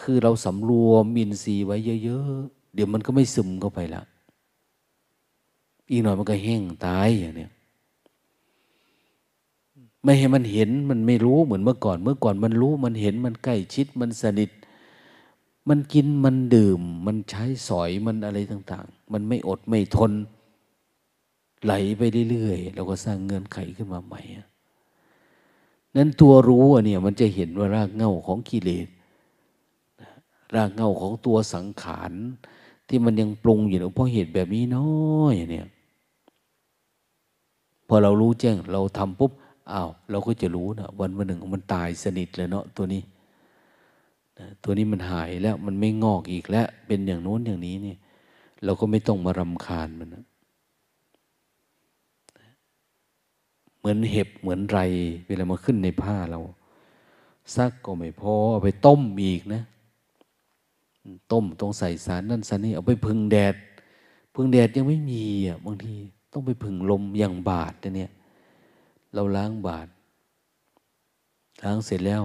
[0.00, 4.02] คือเราสำรวมมินทรีย์ไว้เยอะๆเดี๋ยวมันก็ไม่ซึมเข้าไปละ
[5.90, 7.50] อีกหน่อยมันก็แห้งตายอย่างเนี้ย
[10.04, 14.50] ไม่ให้มันเห็นมันไม่รู้เหมือนเมื่อก่อน เมื่อก่อนมันรู้มันเห็นมันใกล้ชิดมันสนิท
[15.68, 20.12] มันกินมันดื่ม มันใช้สอยมันอะไรต่าง ๆ มันไม่อดไม่ทน
[21.64, 24.20] ไหลไปเรื่อยๆเราก็สร้างเงื่อนไขขึ้นมาใหม่
[25.96, 28.88] นั้นตัวรู้เนี่ยมันจะเห็นว่ารากเหง้าของกิเลส
[30.54, 32.12] รากเหง้าของตัวสังขาร
[32.88, 34.88] ที่มันยังปรุงอยู่เพราะเหตุแบบนี้น้
[35.20, 35.66] อยเนี่ย
[37.88, 39.32] พอเรารู้แจ้งเราทำปุ๊บ
[39.72, 43.02] อ้าวเราก็จะรู้นะวันวันหนึ่งมันตายสนิทเลยเนาะตัวนี้
[44.62, 47.96] ตัวนี้มันหายแล้วมันไม่งอกอีกแล้ว เป็นอย่างโน้นอย่างนี้นี่
[48.64, 50.24] เราก็ไม่ต้องมารำคาญมันนะ
[53.78, 54.80] เหมือนเห็บเหมือนไร
[55.26, 56.40] เวลามาขึ้นในผ้าเรา
[57.56, 59.62] ซักก็ไม่พอเอาไปต้มอีกนะ
[61.32, 63.54] ต้มต้องใส่สารนั่นสารนี่เอาไปพึ่งแดด
[64.34, 65.94] พึ่งแดดยังไม่มีอะบางที
[66.32, 68.10] ต้องไปพึ่งลมอย่างบาดเนี่ย
[69.14, 69.88] เราล้างบาด
[71.62, 72.22] ล้างเสร็จแล้ว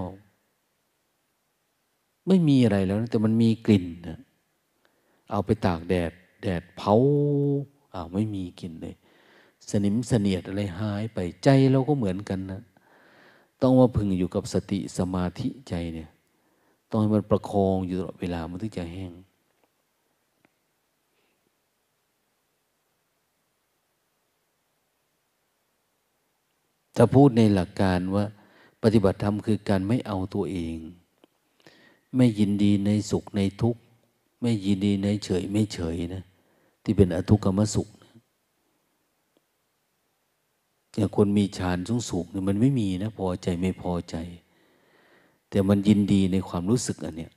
[2.27, 4.19] ไม่มีอะไรแล้วนะแต่มันมีกลิ่นนะ
[5.31, 6.11] เอาไปตากแดด
[6.41, 6.95] แดดเผา
[7.93, 8.95] อ้าวไม่มีกลิ่นเลย
[9.69, 12.61] สนิมเสนียดอะไรหายไปใจเราก็เหมือนกันนะ
[13.61, 16.09] ต้องมาพึงอยู่กับสติสมาธิใจเนี่ย
[16.89, 19.11] ต้องให้มันประคองอยู่ตลอดเวลามันถึงจะแห้ง
[26.95, 28.25] ถ้าพูดในหลักการว่า
[28.83, 30.75] ปฏิบัติธรรมคือการไม่เอาตัวเอง
[32.15, 33.81] ไม่ยินดีในสุขในทุกข์
[34.41, 36.23] ไม่ยินดีในเฉยไม่เฉยนะ
[36.83, 37.87] ที่เป็นอทุกขมสุข
[40.95, 44.15] อย่างคนมีฌานสูงสูงเนี่ยมันไม่มีนะ พอใจไม่พอใจ
[45.49, 47.31] แต่มันยินดีในความรู้สึกอันเนี้ย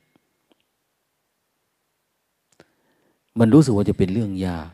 [3.39, 4.69] มันรู้สึกว่าจะเป็นเรื่องยาก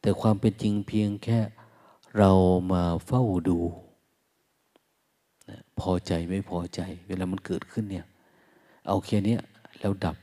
[0.00, 1.38] แต่ความเป็นจริงเพียงแค่
[2.18, 2.30] เรา
[2.72, 3.58] มาเฝ้าดู
[5.80, 8.06] พอใจไม่พอใจ เวลามันเกิดขึ้นเนี่ย
[8.86, 9.36] เอาแค่นี้
[9.80, 10.16] แล้วดับ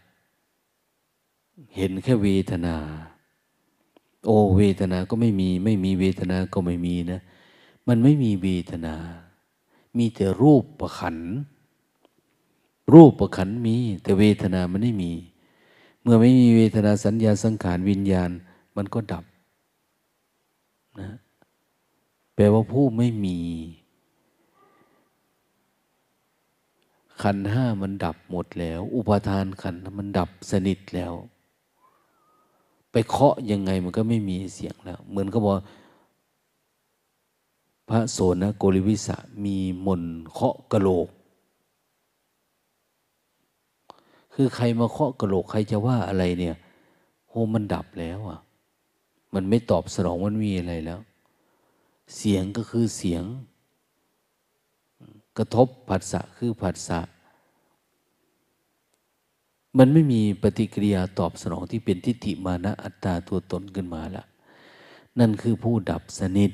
[1.76, 2.76] เห็นแค่เวทนา
[4.26, 7.22] โอ้เวทนาก็ไม่มี ไม่มีเวทนาก็ไม่มีนะ
[7.88, 8.96] มันไม่มีเวทนา
[9.98, 11.18] มีแต่รูปประขัน
[12.94, 15.12] รูปประขันมี แต่เวทนามันไม่มี
[16.02, 18.30] เมื่อไม่มีเวทนาสัญญาสังขารวิญญาณ
[18.76, 19.24] มันก็ดับ
[21.00, 21.10] นะ
[22.42, 23.40] ลว่าผู้ไม่มี
[27.22, 31.14] ขันห้ามันดับหมดแล้ว อุปทานขันมันดับสนิทแล้ว
[32.92, 35.54] ไปเคาะยังไงมันก็ไม่มีเสียงแล้ว เหมือนก็บอก
[37.90, 41.10] พระโสนโกริวิสะมีมนเคาะกระโหลก
[44.34, 46.56] คือใครมาเคาะกระโหลกใครจะว่าอะไรเนี่ย
[47.30, 48.40] โหมันดับแล้วอะ
[49.34, 51.00] มันไม่ตอบสนองมันมีอะไรแล้ว
[52.18, 53.24] เสียงก็คือเสียง
[55.38, 57.00] กระทบผัสสะคือผัสสะ
[59.78, 64.24] มันไม่มีปฏิกิริยาตอบสนองที่เป็นทิฏฐิมานะอัตตาตัวตนขึ้นมาละ
[65.20, 66.52] นั่นคือผู้ดับสนิท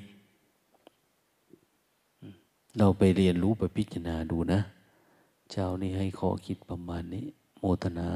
[2.78, 4.60] เราไปเรียนรู้ไปพิจารณาดูนะ
[5.52, 7.26] เจ้านี่ให้ข้อคิดประมาณนี้
[7.60, 8.10] โมทนา